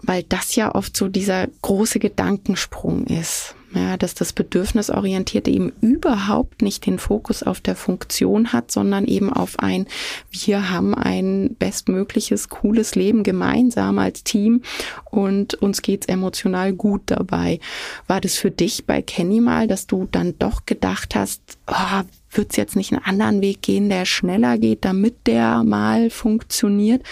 Weil 0.00 0.22
das 0.22 0.54
ja 0.54 0.74
oft 0.74 0.96
so 0.96 1.08
dieser 1.08 1.48
große 1.62 1.98
Gedankensprung 1.98 3.06
ist. 3.06 3.54
Ja, 3.74 3.98
dass 3.98 4.14
das 4.14 4.32
Bedürfnisorientierte 4.32 5.50
eben 5.50 5.72
überhaupt 5.82 6.62
nicht 6.62 6.86
den 6.86 6.98
Fokus 6.98 7.42
auf 7.42 7.60
der 7.60 7.76
Funktion 7.76 8.54
hat, 8.54 8.70
sondern 8.70 9.04
eben 9.04 9.30
auf 9.30 9.58
ein, 9.58 9.86
wir 10.30 10.70
haben 10.70 10.94
ein 10.94 11.54
bestmögliches, 11.58 12.48
cooles 12.48 12.94
Leben 12.94 13.24
gemeinsam 13.24 13.98
als 13.98 14.24
Team 14.24 14.62
und 15.10 15.54
uns 15.54 15.82
geht's 15.82 16.06
emotional 16.06 16.72
gut 16.72 17.02
dabei. 17.06 17.60
War 18.06 18.22
das 18.22 18.36
für 18.36 18.50
dich 18.50 18.86
bei 18.86 19.02
Kenny 19.02 19.40
mal, 19.40 19.66
dass 19.68 19.86
du 19.86 20.08
dann 20.10 20.38
doch 20.38 20.64
gedacht 20.64 21.14
hast, 21.14 21.42
oh, 21.66 22.02
wird 22.30 22.50
es 22.52 22.56
jetzt 22.56 22.74
nicht 22.74 22.92
einen 22.92 23.04
anderen 23.04 23.42
Weg 23.42 23.60
gehen, 23.60 23.90
der 23.90 24.06
schneller 24.06 24.56
geht, 24.56 24.86
damit 24.86 25.26
der 25.26 25.62
mal 25.62 26.08
funktioniert? 26.08 27.02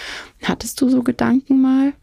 Hattest 0.41 0.81
du 0.81 0.89
so 0.89 1.03
Gedanken 1.03 1.61
mal? 1.61 1.93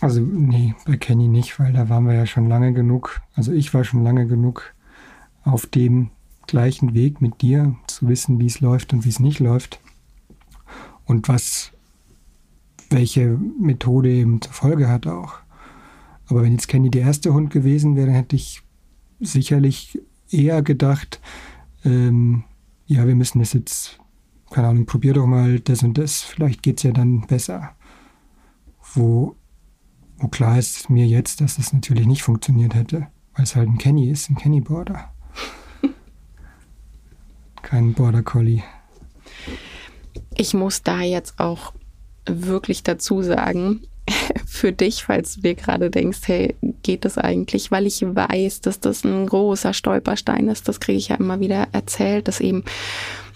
Also 0.00 0.20
nee, 0.20 0.74
bei 0.86 0.96
Kenny 0.96 1.26
nicht, 1.26 1.58
weil 1.58 1.72
da 1.72 1.88
waren 1.88 2.06
wir 2.06 2.14
ja 2.14 2.26
schon 2.26 2.48
lange 2.48 2.72
genug, 2.72 3.20
also 3.34 3.52
ich 3.52 3.74
war 3.74 3.82
schon 3.82 4.04
lange 4.04 4.26
genug 4.26 4.74
auf 5.42 5.66
dem 5.66 6.10
gleichen 6.46 6.94
Weg 6.94 7.20
mit 7.20 7.42
dir, 7.42 7.76
zu 7.86 8.08
wissen, 8.08 8.38
wie 8.38 8.46
es 8.46 8.60
läuft 8.60 8.92
und 8.92 9.04
wie 9.04 9.08
es 9.08 9.20
nicht 9.20 9.40
läuft. 9.40 9.80
Und 11.04 11.28
was, 11.28 11.72
welche 12.90 13.38
Methode 13.60 14.10
eben 14.10 14.40
zur 14.40 14.52
Folge 14.52 14.88
hat 14.88 15.06
auch. 15.06 15.40
Aber 16.26 16.42
wenn 16.42 16.52
jetzt 16.52 16.68
Kenny 16.68 16.90
der 16.90 17.02
erste 17.02 17.32
Hund 17.32 17.50
gewesen 17.50 17.96
wäre, 17.96 18.10
hätte 18.10 18.36
ich 18.36 18.62
sicherlich 19.20 20.00
eher 20.30 20.62
gedacht, 20.62 21.20
ähm, 21.84 22.44
ja, 22.86 23.06
wir 23.06 23.14
müssen 23.14 23.38
das 23.38 23.52
jetzt, 23.52 23.98
keine 24.50 24.68
Ahnung, 24.68 24.86
probier 24.86 25.14
doch 25.14 25.26
mal 25.26 25.60
das 25.60 25.82
und 25.82 25.96
das, 25.98 26.22
vielleicht 26.22 26.62
geht 26.62 26.78
es 26.78 26.82
ja 26.82 26.92
dann 26.92 27.26
besser. 27.26 27.74
Wo, 28.94 29.36
wo 30.18 30.28
klar 30.28 30.58
ist 30.58 30.90
mir 30.90 31.06
jetzt, 31.06 31.40
dass 31.40 31.56
das 31.56 31.72
natürlich 31.72 32.06
nicht 32.06 32.22
funktioniert 32.22 32.74
hätte, 32.74 33.06
weil 33.34 33.44
es 33.44 33.56
halt 33.56 33.68
ein 33.68 33.78
Kenny 33.78 34.10
ist, 34.10 34.30
ein 34.30 34.36
Kenny 34.36 34.60
Border. 34.60 35.12
Kein 37.62 37.94
Border 37.94 38.22
Collie. 38.22 38.62
Ich 40.36 40.54
muss 40.54 40.82
da 40.82 41.00
jetzt 41.00 41.38
auch 41.38 41.72
wirklich 42.26 42.82
dazu 42.82 43.22
sagen, 43.22 43.82
für 44.46 44.72
dich, 44.72 45.04
falls 45.04 45.36
du 45.36 45.42
dir 45.42 45.54
gerade 45.54 45.90
denkst, 45.90 46.20
hey, 46.26 46.56
geht 46.82 47.04
es 47.04 47.18
eigentlich, 47.18 47.70
weil 47.70 47.86
ich 47.86 48.02
weiß, 48.02 48.60
dass 48.60 48.80
das 48.80 49.04
ein 49.04 49.26
großer 49.26 49.72
Stolperstein 49.72 50.48
ist. 50.48 50.68
Das 50.68 50.80
kriege 50.80 50.98
ich 50.98 51.08
ja 51.08 51.16
immer 51.16 51.40
wieder 51.40 51.68
erzählt, 51.72 52.28
dass 52.28 52.40
eben 52.40 52.64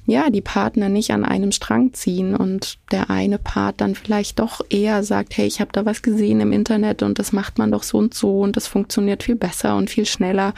ja, 0.04 0.30
die 0.30 0.40
Partner 0.40 0.88
nicht 0.88 1.12
an 1.12 1.24
einem 1.24 1.52
Strang 1.52 1.92
ziehen 1.92 2.34
und 2.34 2.78
der 2.90 3.08
eine 3.08 3.38
Part 3.38 3.80
dann 3.80 3.94
vielleicht 3.94 4.40
doch 4.40 4.60
eher 4.68 5.04
sagt, 5.04 5.36
hey, 5.36 5.46
ich 5.46 5.60
habe 5.60 5.70
da 5.72 5.84
was 5.84 6.02
gesehen 6.02 6.40
im 6.40 6.52
Internet 6.52 7.02
und 7.02 7.18
das 7.18 7.32
macht 7.32 7.58
man 7.58 7.70
doch 7.70 7.84
so 7.84 7.98
und 7.98 8.12
so 8.14 8.40
und 8.40 8.56
das 8.56 8.66
funktioniert 8.66 9.22
viel 9.22 9.36
besser 9.36 9.76
und 9.76 9.90
viel 9.90 10.06
schneller. 10.06 10.54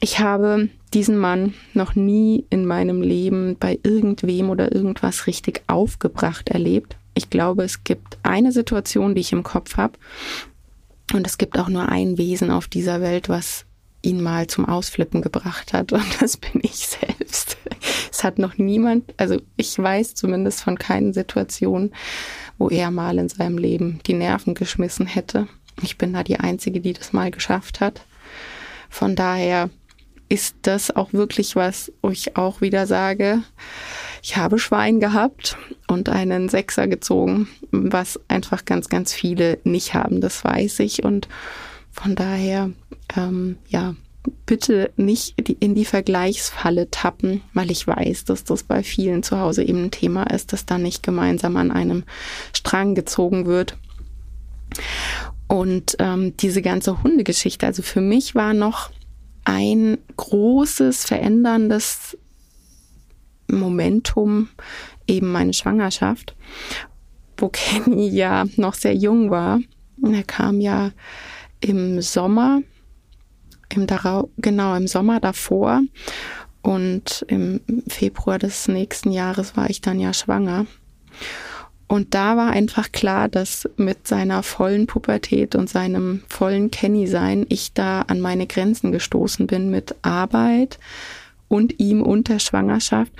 Ich 0.00 0.18
habe 0.18 0.68
diesen 0.92 1.16
Mann 1.16 1.54
noch 1.72 1.94
nie 1.94 2.44
in 2.50 2.66
meinem 2.66 3.00
Leben 3.00 3.56
bei 3.58 3.78
irgendwem 3.82 4.50
oder 4.50 4.72
irgendwas 4.72 5.26
richtig 5.26 5.62
aufgebracht 5.66 6.48
erlebt. 6.48 6.96
Ich 7.14 7.30
glaube, 7.30 7.64
es 7.64 7.84
gibt 7.84 8.18
eine 8.22 8.52
Situation, 8.52 9.14
die 9.14 9.20
ich 9.20 9.32
im 9.32 9.42
Kopf 9.42 9.76
habe. 9.76 9.98
Und 11.12 11.26
es 11.26 11.38
gibt 11.38 11.58
auch 11.58 11.68
nur 11.68 11.88
ein 11.88 12.18
Wesen 12.18 12.50
auf 12.50 12.68
dieser 12.68 13.00
Welt, 13.00 13.28
was 13.28 13.66
ihn 14.02 14.22
mal 14.22 14.46
zum 14.46 14.66
Ausflippen 14.66 15.22
gebracht 15.22 15.72
hat. 15.72 15.92
Und 15.92 16.20
das 16.20 16.36
bin 16.36 16.60
ich 16.62 16.88
selbst. 16.88 17.56
Es 18.10 18.24
hat 18.24 18.38
noch 18.38 18.58
niemand, 18.58 19.14
also 19.16 19.40
ich 19.56 19.78
weiß 19.78 20.14
zumindest 20.14 20.62
von 20.62 20.78
keinen 20.78 21.12
Situationen, 21.12 21.92
wo 22.58 22.68
er 22.68 22.90
mal 22.90 23.18
in 23.18 23.28
seinem 23.28 23.58
Leben 23.58 24.00
die 24.06 24.14
Nerven 24.14 24.54
geschmissen 24.54 25.06
hätte. 25.06 25.48
Ich 25.82 25.96
bin 25.96 26.12
da 26.12 26.22
die 26.22 26.40
Einzige, 26.40 26.80
die 26.80 26.92
das 26.92 27.12
mal 27.12 27.30
geschafft 27.30 27.80
hat. 27.80 28.02
Von 28.90 29.16
daher 29.16 29.70
ist 30.28 30.56
das 30.62 30.94
auch 30.94 31.12
wirklich 31.12 31.56
was, 31.56 31.92
wo 32.02 32.10
ich 32.10 32.36
auch 32.36 32.60
wieder 32.60 32.86
sage, 32.86 33.42
ich 34.22 34.36
habe 34.36 34.58
Schwein 34.58 35.00
gehabt 35.00 35.56
und 35.88 36.08
einen 36.08 36.48
Sechser 36.48 36.86
gezogen, 36.86 37.48
was 37.72 38.20
einfach 38.28 38.64
ganz, 38.64 38.88
ganz 38.88 39.12
viele 39.12 39.58
nicht 39.64 39.94
haben, 39.94 40.20
das 40.20 40.44
weiß 40.44 40.80
ich. 40.80 41.02
Und 41.02 41.28
von 41.92 42.14
daher, 42.14 42.70
ähm, 43.16 43.56
ja, 43.68 43.94
bitte 44.46 44.90
nicht 44.96 45.38
in 45.60 45.74
die 45.74 45.84
Vergleichsfalle 45.84 46.90
tappen, 46.90 47.42
weil 47.54 47.70
ich 47.70 47.86
weiß, 47.86 48.24
dass 48.24 48.44
das 48.44 48.62
bei 48.62 48.82
vielen 48.82 49.22
zu 49.22 49.38
Hause 49.38 49.62
eben 49.64 49.84
ein 49.84 49.90
Thema 49.90 50.24
ist, 50.24 50.52
dass 50.52 50.66
da 50.66 50.78
nicht 50.78 51.02
gemeinsam 51.02 51.56
an 51.56 51.70
einem 51.70 52.04
Strang 52.52 52.94
gezogen 52.94 53.46
wird. 53.46 53.76
Und 55.48 55.96
ähm, 55.98 56.36
diese 56.36 56.62
ganze 56.62 57.02
Hundegeschichte, 57.02 57.66
also 57.66 57.82
für 57.82 58.00
mich 58.00 58.34
war 58.34 58.54
noch 58.54 58.90
ein 59.44 59.98
großes, 60.16 61.04
veränderndes 61.06 62.16
Momentum 63.50 64.48
eben 65.08 65.32
meine 65.32 65.52
Schwangerschaft, 65.52 66.36
wo 67.36 67.48
Kenny 67.48 68.08
ja 68.08 68.44
noch 68.56 68.74
sehr 68.74 68.94
jung 68.94 69.30
war. 69.30 69.60
Und 70.00 70.14
er 70.14 70.22
kam 70.22 70.60
ja 70.60 70.92
im 71.60 72.00
Sommer, 72.00 72.62
im 73.72 73.86
Darau 73.86 74.30
genau 74.38 74.74
im 74.76 74.86
Sommer 74.86 75.20
davor 75.20 75.82
und 76.62 77.24
im 77.28 77.60
Februar 77.88 78.38
des 78.38 78.68
nächsten 78.68 79.12
Jahres 79.12 79.56
war 79.56 79.70
ich 79.70 79.80
dann 79.80 80.00
ja 80.00 80.12
schwanger. 80.12 80.66
Und 81.86 82.14
da 82.14 82.36
war 82.36 82.50
einfach 82.50 82.92
klar, 82.92 83.28
dass 83.28 83.68
mit 83.76 84.06
seiner 84.06 84.44
vollen 84.44 84.86
Pubertät 84.86 85.56
und 85.56 85.68
seinem 85.68 86.22
vollen 86.28 86.70
Kenny-Sein 86.70 87.46
ich 87.48 87.72
da 87.72 88.02
an 88.02 88.20
meine 88.20 88.46
Grenzen 88.46 88.92
gestoßen 88.92 89.48
bin 89.48 89.70
mit 89.70 89.96
Arbeit 90.02 90.78
und 91.48 91.80
ihm 91.80 92.02
und 92.02 92.28
der 92.28 92.38
Schwangerschaft 92.38 93.12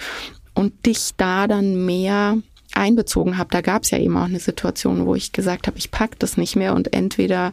und 0.54 0.86
dich 0.86 1.10
da 1.16 1.48
dann 1.48 1.84
mehr 1.84 2.38
einbezogen 2.72 3.38
habe. 3.38 3.50
Da 3.50 3.60
gab 3.60 3.82
es 3.82 3.90
ja 3.90 3.98
eben 3.98 4.16
auch 4.16 4.26
eine 4.26 4.38
Situation, 4.38 5.04
wo 5.04 5.16
ich 5.16 5.32
gesagt 5.32 5.66
habe, 5.66 5.78
ich 5.78 5.90
pack 5.90 6.18
das 6.20 6.36
nicht 6.36 6.54
mehr 6.54 6.74
und 6.74 6.92
entweder 6.92 7.52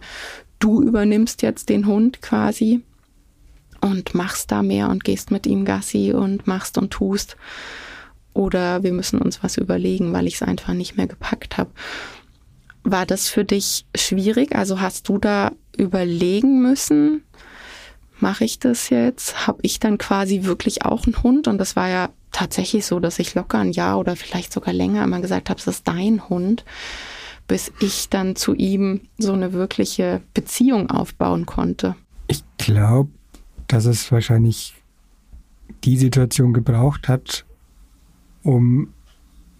du 0.59 0.81
übernimmst 0.81 1.41
jetzt 1.41 1.69
den 1.69 1.85
Hund 1.85 2.21
quasi 2.21 2.81
und 3.81 4.15
machst 4.15 4.51
da 4.51 4.63
mehr 4.63 4.89
und 4.89 5.03
gehst 5.03 5.31
mit 5.31 5.45
ihm 5.45 5.65
Gassi 5.65 6.13
und 6.13 6.47
machst 6.47 6.77
und 6.77 6.91
tust 6.91 7.37
oder 8.37 8.83
wir 8.83 8.93
müssen 8.93 9.19
uns 9.19 9.43
was 9.43 9.57
überlegen, 9.57 10.13
weil 10.13 10.27
ich 10.27 10.35
es 10.35 10.43
einfach 10.43 10.73
nicht 10.73 10.95
mehr 10.95 11.07
gepackt 11.07 11.57
habe. 11.57 11.71
War 12.83 13.05
das 13.05 13.27
für 13.27 13.43
dich 13.43 13.85
schwierig? 13.95 14.55
Also 14.55 14.79
hast 14.79 15.09
du 15.09 15.17
da 15.17 15.51
überlegen 15.75 16.61
müssen, 16.61 17.23
mache 18.19 18.45
ich 18.45 18.59
das 18.59 18.89
jetzt? 18.89 19.47
Habe 19.47 19.59
ich 19.63 19.79
dann 19.79 19.97
quasi 19.97 20.43
wirklich 20.43 20.85
auch 20.85 21.05
einen 21.05 21.21
Hund? 21.23 21.47
Und 21.47 21.57
das 21.57 21.75
war 21.75 21.89
ja 21.89 22.09
tatsächlich 22.31 22.85
so, 22.85 22.99
dass 22.99 23.19
ich 23.19 23.33
locker 23.33 23.57
ein 23.57 23.71
Jahr 23.71 23.97
oder 23.99 24.15
vielleicht 24.15 24.53
sogar 24.53 24.73
länger 24.73 25.03
immer 25.03 25.19
gesagt 25.19 25.49
habe, 25.49 25.59
es 25.59 25.67
ist 25.67 25.87
dein 25.87 26.29
Hund, 26.29 26.63
bis 27.47 27.71
ich 27.79 28.09
dann 28.09 28.35
zu 28.35 28.53
ihm 28.53 29.01
so 29.17 29.33
eine 29.33 29.53
wirkliche 29.53 30.21
Beziehung 30.33 30.89
aufbauen 30.89 31.45
konnte. 31.45 31.95
Ich 32.27 32.43
glaube, 32.57 33.09
dass 33.67 33.85
es 33.85 34.11
wahrscheinlich 34.11 34.75
die 35.83 35.97
Situation 35.97 36.53
gebraucht 36.53 37.07
hat, 37.07 37.45
um 38.43 38.89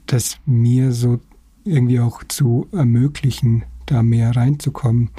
das 0.06 0.38
mir 0.45 0.91
so 0.91 1.19
irgendwie 1.63 2.00
auch 2.00 2.23
zu 2.23 2.67
ermöglichen, 2.71 3.63
da 3.86 4.04
mehr 4.04 4.36
reinzukommen. 4.36 5.10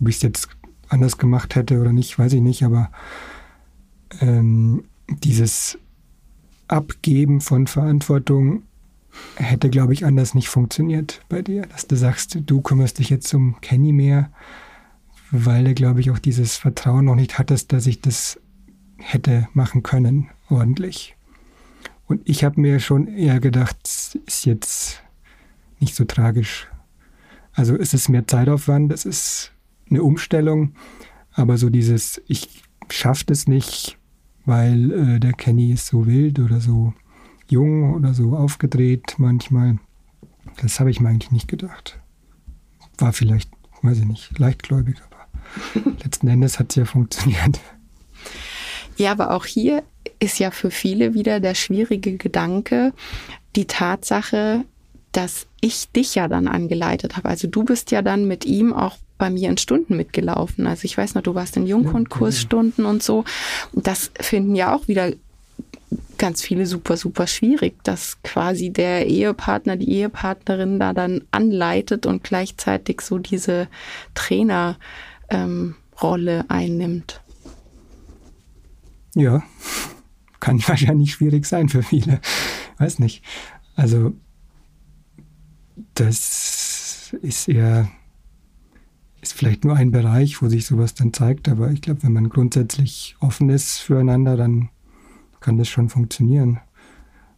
Ob 0.00 0.08
ich 0.08 0.16
es 0.16 0.22
jetzt 0.22 0.48
anders 0.88 1.18
gemacht 1.18 1.54
hätte 1.54 1.80
oder 1.80 1.92
nicht, 1.92 2.18
weiß 2.18 2.32
ich 2.34 2.40
nicht, 2.40 2.64
aber 2.64 2.90
ähm, 4.20 4.84
dieses 5.08 5.78
Abgeben 6.68 7.40
von 7.40 7.66
Verantwortung 7.66 8.62
hätte, 9.36 9.70
glaube 9.70 9.92
ich, 9.92 10.04
anders 10.04 10.34
nicht 10.34 10.48
funktioniert 10.48 11.22
bei 11.28 11.42
dir, 11.42 11.62
dass 11.66 11.86
du 11.86 11.96
sagst, 11.96 12.38
du 12.46 12.60
kümmerst 12.60 12.98
dich 12.98 13.10
jetzt 13.10 13.32
um 13.34 13.60
Kenny 13.60 13.92
mehr, 13.92 14.30
weil 15.30 15.64
du, 15.64 15.74
glaube 15.74 16.00
ich, 16.00 16.10
auch 16.10 16.18
dieses 16.18 16.56
Vertrauen 16.56 17.06
noch 17.06 17.14
nicht 17.14 17.38
hattest, 17.38 17.72
dass 17.72 17.86
ich 17.86 18.00
das 18.00 18.40
hätte 18.98 19.48
machen 19.52 19.82
können, 19.82 20.30
ordentlich. 20.48 21.16
Und 22.06 22.28
ich 22.28 22.44
habe 22.44 22.60
mir 22.60 22.80
schon 22.80 23.08
eher 23.08 23.40
gedacht, 23.40 23.76
es 23.84 24.18
ist 24.26 24.44
jetzt 24.44 25.02
nicht 25.80 25.94
so 25.94 26.04
tragisch. 26.04 26.68
Also 27.52 27.76
es 27.76 27.94
ist 27.94 28.08
mehr 28.08 28.26
Zeitaufwand, 28.26 28.92
es 28.92 29.04
ist 29.04 29.52
eine 29.90 30.02
Umstellung, 30.02 30.74
aber 31.32 31.58
so 31.58 31.70
dieses, 31.70 32.20
ich 32.26 32.62
schaffe 32.90 33.24
das 33.26 33.46
nicht, 33.46 33.98
weil 34.44 34.90
äh, 34.90 35.20
der 35.20 35.32
Kenny 35.32 35.72
ist 35.72 35.86
so 35.86 36.06
wild 36.06 36.38
oder 36.38 36.60
so 36.60 36.94
jung 37.52 37.94
oder 37.94 38.14
so 38.14 38.34
aufgedreht 38.36 39.14
manchmal. 39.18 39.78
Das 40.60 40.80
habe 40.80 40.90
ich 40.90 41.00
mir 41.00 41.10
eigentlich 41.10 41.30
nicht 41.30 41.48
gedacht. 41.48 42.00
War 42.98 43.12
vielleicht, 43.12 43.50
weiß 43.82 43.98
ich 43.98 44.06
nicht, 44.06 44.38
leichtgläubig, 44.38 44.96
aber 45.04 45.90
letzten 46.04 46.28
Endes 46.28 46.58
hat 46.58 46.70
es 46.70 46.76
ja 46.76 46.84
funktioniert. 46.84 47.60
Ja, 48.96 49.12
aber 49.12 49.32
auch 49.32 49.44
hier 49.44 49.82
ist 50.18 50.38
ja 50.38 50.50
für 50.50 50.70
viele 50.70 51.14
wieder 51.14 51.40
der 51.40 51.54
schwierige 51.54 52.16
Gedanke, 52.16 52.92
die 53.56 53.66
Tatsache, 53.66 54.64
dass 55.12 55.46
ich 55.60 55.90
dich 55.90 56.14
ja 56.14 56.28
dann 56.28 56.48
angeleitet 56.48 57.16
habe. 57.16 57.28
Also 57.28 57.48
du 57.48 57.64
bist 57.64 57.90
ja 57.90 58.02
dann 58.02 58.26
mit 58.26 58.44
ihm 58.44 58.72
auch 58.72 58.96
bei 59.18 59.30
mir 59.30 59.50
in 59.50 59.58
Stunden 59.58 59.96
mitgelaufen. 59.96 60.66
Also 60.66 60.84
ich 60.84 60.98
weiß 60.98 61.14
noch, 61.14 61.22
du 61.22 61.34
warst 61.34 61.56
in 61.56 61.66
Junghundkursstunden 61.66 62.84
und 62.84 63.02
so. 63.02 63.24
Und 63.72 63.86
das 63.86 64.10
finden 64.18 64.56
ja 64.56 64.74
auch 64.74 64.88
wieder 64.88 65.12
ganz 66.18 66.42
viele 66.42 66.66
super, 66.66 66.96
super 66.96 67.26
schwierig, 67.26 67.82
dass 67.84 68.22
quasi 68.22 68.70
der 68.70 69.06
Ehepartner, 69.06 69.76
die 69.76 69.90
Ehepartnerin 69.90 70.78
da 70.78 70.92
dann 70.92 71.22
anleitet 71.30 72.06
und 72.06 72.24
gleichzeitig 72.24 73.00
so 73.00 73.18
diese 73.18 73.68
Trainerrolle 74.14 74.76
ähm, 75.30 76.44
einnimmt. 76.48 77.20
Ja, 79.14 79.42
kann 80.40 80.60
wahrscheinlich 80.66 81.12
schwierig 81.12 81.46
sein 81.46 81.68
für 81.68 81.82
viele. 81.82 82.20
Weiß 82.78 82.98
nicht. 82.98 83.24
Also, 83.74 84.12
das 85.94 87.14
ist 87.22 87.48
eher, 87.48 87.88
ist 89.20 89.34
vielleicht 89.34 89.64
nur 89.64 89.76
ein 89.76 89.90
Bereich, 89.90 90.42
wo 90.42 90.48
sich 90.48 90.66
sowas 90.66 90.94
dann 90.94 91.12
zeigt, 91.12 91.48
aber 91.48 91.70
ich 91.70 91.82
glaube, 91.82 92.02
wenn 92.02 92.12
man 92.12 92.28
grundsätzlich 92.28 93.16
offen 93.20 93.50
ist 93.50 93.78
füreinander, 93.78 94.36
dann 94.36 94.68
kann 95.42 95.58
das 95.58 95.68
schon 95.68 95.88
funktionieren. 95.88 96.60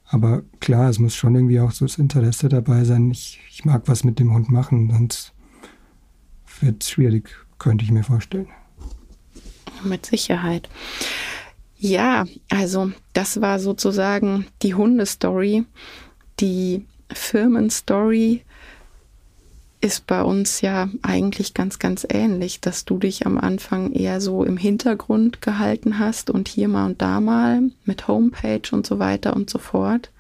Aber 0.05 0.43
klar, 0.61 0.91
es 0.91 0.99
muss 0.99 1.15
schon 1.15 1.35
irgendwie 1.35 1.61
auch 1.61 1.73
so 1.73 1.85
das 1.85 1.99
Interesse 1.99 2.49
dabei 2.49 2.85
sein. 2.85 3.11
Ich, 3.11 3.41
ich 3.51 3.65
mag 3.65 3.83
was 3.87 4.05
mit 4.05 4.19
dem 4.19 4.33
Hund 4.33 4.51
machen, 4.51 4.91
sonst 4.91 5.33
wird 6.61 6.83
es 6.83 6.91
schwierig, 6.91 7.31
könnte 7.59 7.85
ich 7.85 7.91
mir 7.91 8.05
vorstellen. 8.05 8.49
Mit 9.83 10.07
Sicherheit. 10.07 10.69
Ja, 11.77 12.25
also 12.51 12.93
das 13.13 13.41
war 13.41 13.59
sozusagen 13.59 14.47
die 14.63 14.75
Hundestory. 14.75 15.65
Die 16.41 16.87
Firmenstory 17.13 18.43
ist 19.85 20.07
bei 20.07 20.23
uns 20.23 20.63
ja 20.63 20.89
eigentlich 21.03 21.53
ganz, 21.53 21.79
ganz 21.79 22.07
ähnlich, 22.09 22.63
dass 22.63 22.87
du 22.87 22.97
dich 22.97 23.27
am 23.27 23.37
Anfang 23.37 23.93
eher 23.93 24.23
so 24.23 24.43
im 24.43 24.57
Hintergrund 24.57 25.43
gehalten 25.43 25.99
hast 25.99 26.31
und 26.31 26.49
hier 26.49 26.69
mal 26.69 26.87
und 26.87 27.03
da 27.03 27.21
mal 27.21 27.65
mit 27.85 28.09
Homepage 28.09 28.63
und 28.73 28.87
so 28.87 28.99
weiter 28.99 29.37
und 29.37 29.51
so 29.51 29.59
fort. 29.59 30.11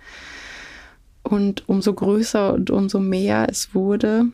Und 1.22 1.66
umso 1.66 1.94
größer 1.94 2.52
und 2.52 2.68
umso 2.68 3.00
mehr 3.00 3.46
es 3.48 3.74
wurde, 3.74 4.26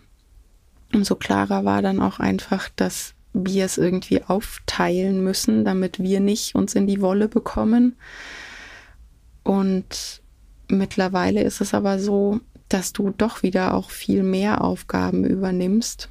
umso 0.93 1.15
klarer 1.15 1.65
war 1.65 1.81
dann 1.81 2.01
auch 2.01 2.19
einfach, 2.19 2.69
dass 2.75 3.15
wir 3.33 3.67
es 3.67 3.79
irgendwie 3.79 4.25
aufteilen 4.25 5.23
müssen, 5.23 5.65
damit 5.65 6.01
wir 6.01 6.19
nicht 6.19 6.57
uns 6.57 6.75
in 6.75 6.89
die 6.89 7.01
Wolle 7.01 7.29
bekommen. 7.29 7.95
Und 9.45 10.23
mittlerweile 10.67 11.45
ist 11.45 11.61
es 11.61 11.73
aber 11.73 12.01
so, 12.01 12.41
dass 12.71 12.93
du 12.93 13.11
doch 13.11 13.43
wieder 13.43 13.75
auch 13.75 13.91
viel 13.91 14.23
mehr 14.23 14.65
Aufgaben 14.65 15.25
übernimmst 15.25 16.09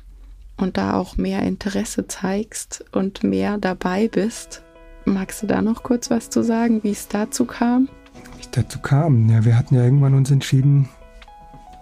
und 0.58 0.78
da 0.78 0.94
auch 0.94 1.18
mehr 1.18 1.42
Interesse 1.44 2.08
zeigst 2.08 2.86
und 2.92 3.24
mehr 3.24 3.58
dabei 3.58 4.08
bist. 4.08 4.62
Magst 5.06 5.42
du 5.42 5.48
da 5.48 5.62
noch 5.62 5.82
kurz 5.82 6.12
was 6.12 6.30
zu 6.30 6.44
sagen, 6.44 6.84
wie 6.84 6.92
es 6.92 7.08
dazu 7.08 7.46
kam? 7.46 7.90
Wie 8.38 8.42
es 8.42 8.52
dazu 8.52 8.80
kam? 8.80 9.30
Ja, 9.30 9.44
wir 9.44 9.58
hatten 9.58 9.76
ja 9.76 9.84
irgendwann 9.84 10.14
uns 10.14 10.30
entschieden, 10.30 10.88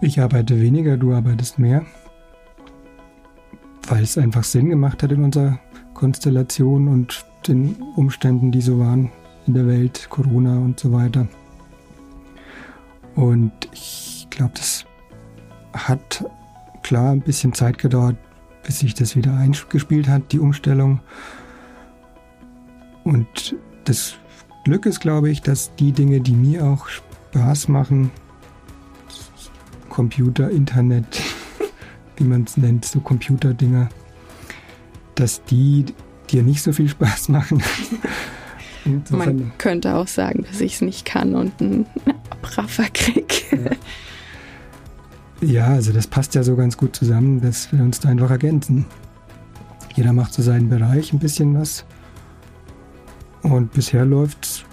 ich 0.00 0.20
arbeite 0.20 0.60
weniger, 0.60 0.96
du 0.96 1.12
arbeitest 1.12 1.58
mehr 1.58 1.84
weil 3.90 4.02
es 4.02 4.18
einfach 4.18 4.44
Sinn 4.44 4.68
gemacht 4.68 5.02
hat 5.02 5.12
in 5.12 5.24
unserer 5.24 5.58
Konstellation 5.94 6.88
und 6.88 7.24
den 7.46 7.76
Umständen, 7.96 8.52
die 8.52 8.60
so 8.60 8.78
waren 8.78 9.10
in 9.46 9.54
der 9.54 9.66
Welt, 9.66 10.08
Corona 10.10 10.58
und 10.58 10.78
so 10.78 10.92
weiter. 10.92 11.26
Und 13.14 13.52
ich 13.72 14.17
glaube, 14.30 14.52
das 14.54 14.84
hat 15.72 16.24
klar 16.82 17.12
ein 17.12 17.20
bisschen 17.20 17.52
Zeit 17.52 17.78
gedauert, 17.78 18.16
bis 18.64 18.80
sich 18.80 18.94
das 18.94 19.16
wieder 19.16 19.34
eingespielt 19.34 20.08
hat, 20.08 20.32
die 20.32 20.38
Umstellung. 20.38 21.00
Und 23.04 23.56
das 23.84 24.14
Glück 24.64 24.86
ist, 24.86 25.00
glaube 25.00 25.30
ich, 25.30 25.40
dass 25.40 25.74
die 25.76 25.92
Dinge, 25.92 26.20
die 26.20 26.34
mir 26.34 26.64
auch 26.64 26.88
Spaß 26.88 27.68
machen, 27.68 28.10
Computer, 29.88 30.50
Internet, 30.50 31.20
wie 32.16 32.24
man 32.24 32.44
es 32.44 32.56
nennt, 32.56 32.84
so 32.84 33.00
Computerdinger, 33.00 33.88
dass 35.14 35.42
die 35.44 35.86
dir 36.30 36.42
nicht 36.42 36.62
so 36.62 36.72
viel 36.72 36.88
Spaß 36.88 37.30
machen. 37.30 37.62
man 39.10 39.52
könnte 39.58 39.94
auch 39.94 40.08
sagen, 40.08 40.44
dass 40.44 40.60
ich 40.60 40.74
es 40.74 40.80
nicht 40.80 41.04
kann 41.04 41.34
und 41.34 41.60
einen 41.60 41.86
Abraffer 42.30 42.88
kriege. 42.92 43.24
Ja. 43.52 43.70
ja, 45.40 45.66
also 45.66 45.92
das 45.92 46.06
passt 46.06 46.34
ja 46.34 46.42
so 46.42 46.56
ganz 46.56 46.76
gut 46.76 46.96
zusammen, 46.96 47.40
dass 47.40 47.72
wir 47.72 47.82
uns 47.82 48.00
da 48.00 48.08
einfach 48.08 48.30
ergänzen. 48.30 48.86
Jeder 49.94 50.12
macht 50.12 50.32
so 50.32 50.42
seinen 50.42 50.68
Bereich 50.68 51.12
ein 51.12 51.18
bisschen 51.18 51.58
was. 51.58 51.84
Und 53.42 53.72
bisher 53.72 54.04
läuft 54.04 54.44
es 54.44 54.64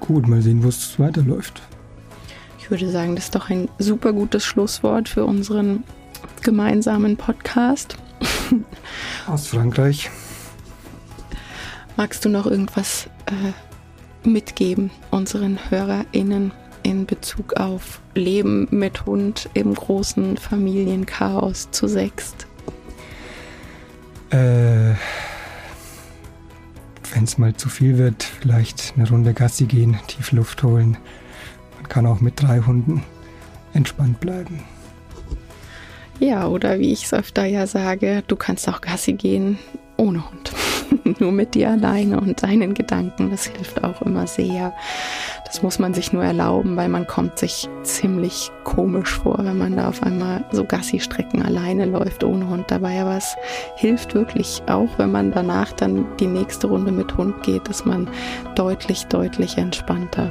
gut. 0.00 0.26
Mal 0.26 0.42
sehen, 0.42 0.62
wo 0.62 0.68
es 0.68 0.98
weiterläuft. 0.98 1.62
Ich 2.58 2.70
würde 2.70 2.90
sagen, 2.90 3.14
das 3.14 3.24
ist 3.26 3.34
doch 3.34 3.50
ein 3.50 3.68
super 3.78 4.12
gutes 4.12 4.44
Schlusswort 4.44 5.08
für 5.08 5.24
unseren 5.24 5.84
gemeinsamen 6.42 7.16
Podcast. 7.16 7.96
Aus 9.26 9.48
Frankreich. 9.48 10.10
Magst 11.96 12.24
du 12.24 12.28
noch 12.28 12.46
irgendwas 12.46 13.08
äh, 13.26 14.28
mitgeben 14.28 14.90
unseren 15.10 15.58
HörerInnen 15.70 16.52
in 16.84 17.06
Bezug 17.06 17.54
auf 17.54 18.00
Leben 18.14 18.68
mit 18.70 19.06
Hund 19.06 19.48
im 19.54 19.74
großen 19.74 20.36
Familienchaos 20.36 21.70
zu 21.72 21.88
sechst? 21.88 22.46
Äh, 24.30 24.94
Wenn 27.12 27.24
es 27.24 27.38
mal 27.38 27.54
zu 27.54 27.68
viel 27.68 27.98
wird, 27.98 28.22
vielleicht 28.22 28.94
eine 28.96 29.08
Runde 29.08 29.34
Gassi 29.34 29.64
gehen, 29.66 29.98
tief 30.06 30.30
Luft 30.32 30.62
holen. 30.62 30.96
Man 31.76 31.88
kann 31.88 32.06
auch 32.06 32.20
mit 32.20 32.40
drei 32.40 32.60
Hunden 32.60 33.02
entspannt 33.72 34.20
bleiben. 34.20 34.62
Ja, 36.20 36.46
oder 36.46 36.78
wie 36.78 36.92
ich 36.92 37.04
es 37.04 37.12
öfter 37.12 37.44
ja 37.44 37.66
sage, 37.66 38.22
du 38.26 38.36
kannst 38.36 38.68
auch 38.68 38.80
Gassi 38.80 39.14
gehen 39.14 39.58
ohne 39.96 40.28
Hund. 40.30 40.52
nur 41.20 41.32
mit 41.32 41.54
dir 41.54 41.70
alleine 41.70 42.20
und 42.20 42.42
deinen 42.42 42.74
Gedanken. 42.74 43.30
Das 43.30 43.46
hilft 43.46 43.82
auch 43.84 44.02
immer 44.02 44.26
sehr. 44.26 44.72
Das 45.44 45.62
muss 45.62 45.78
man 45.78 45.94
sich 45.94 46.12
nur 46.12 46.24
erlauben, 46.24 46.76
weil 46.76 46.88
man 46.88 47.06
kommt 47.06 47.38
sich 47.38 47.68
ziemlich 47.82 48.50
komisch 48.64 49.14
vor, 49.14 49.38
wenn 49.38 49.58
man 49.58 49.76
da 49.76 49.88
auf 49.88 50.02
einmal 50.02 50.44
so 50.50 50.64
Gassi-Strecken 50.64 51.42
alleine 51.42 51.84
läuft, 51.84 52.24
ohne 52.24 52.48
Hund 52.48 52.70
dabei. 52.70 53.00
Aber 53.00 53.16
es 53.16 53.36
hilft 53.76 54.14
wirklich, 54.14 54.62
auch 54.66 54.88
wenn 54.96 55.12
man 55.12 55.32
danach 55.32 55.72
dann 55.72 56.06
die 56.18 56.26
nächste 56.26 56.68
Runde 56.68 56.92
mit 56.92 57.16
Hund 57.16 57.42
geht, 57.42 57.68
ist 57.68 57.86
man 57.86 58.08
deutlich, 58.54 59.06
deutlich 59.06 59.58
entspannter. 59.58 60.30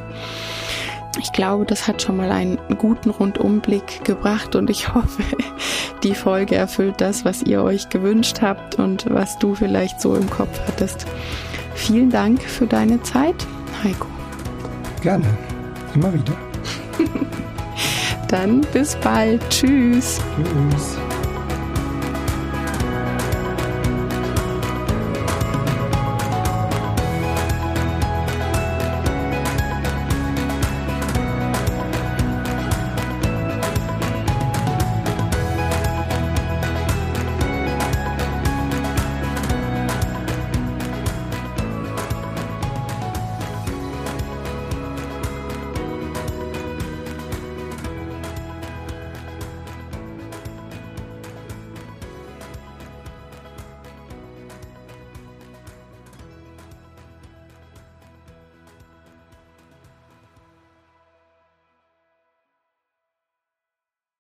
Ich 1.20 1.32
glaube, 1.32 1.66
das 1.66 1.88
hat 1.88 2.02
schon 2.02 2.18
mal 2.18 2.32
einen 2.32 2.58
guten 2.80 3.12
Rundumblick 3.12 4.04
gebracht 4.04 4.56
und 4.56 4.70
ich 4.70 4.94
hoffe, 4.94 5.24
die 6.02 6.16
Folge 6.16 6.56
erfüllt 6.56 6.96
das, 7.00 7.24
was 7.24 7.44
ihr 7.44 7.64
euch 7.64 7.90
gewünscht 7.90 8.42
habt 8.42 8.76
und 8.76 9.06
was 9.14 9.38
du 9.38 9.54
vielleicht 9.56 10.02
so 10.02 10.16
im 10.16 10.30
Kopf 10.30 10.60
hattest. 10.68 11.06
Vielen 11.76 12.10
Dank 12.10 12.42
für 12.42 12.68
deine 12.68 13.02
Zeit, 13.04 13.36
Heiko. 13.84 14.08
Gerne, 15.04 15.26
immer 15.96 16.14
wieder. 16.14 16.34
Dann 18.30 18.62
bis 18.72 18.96
bald. 18.96 19.42
Tschüss. 19.50 20.22
Tschüss. 20.38 20.98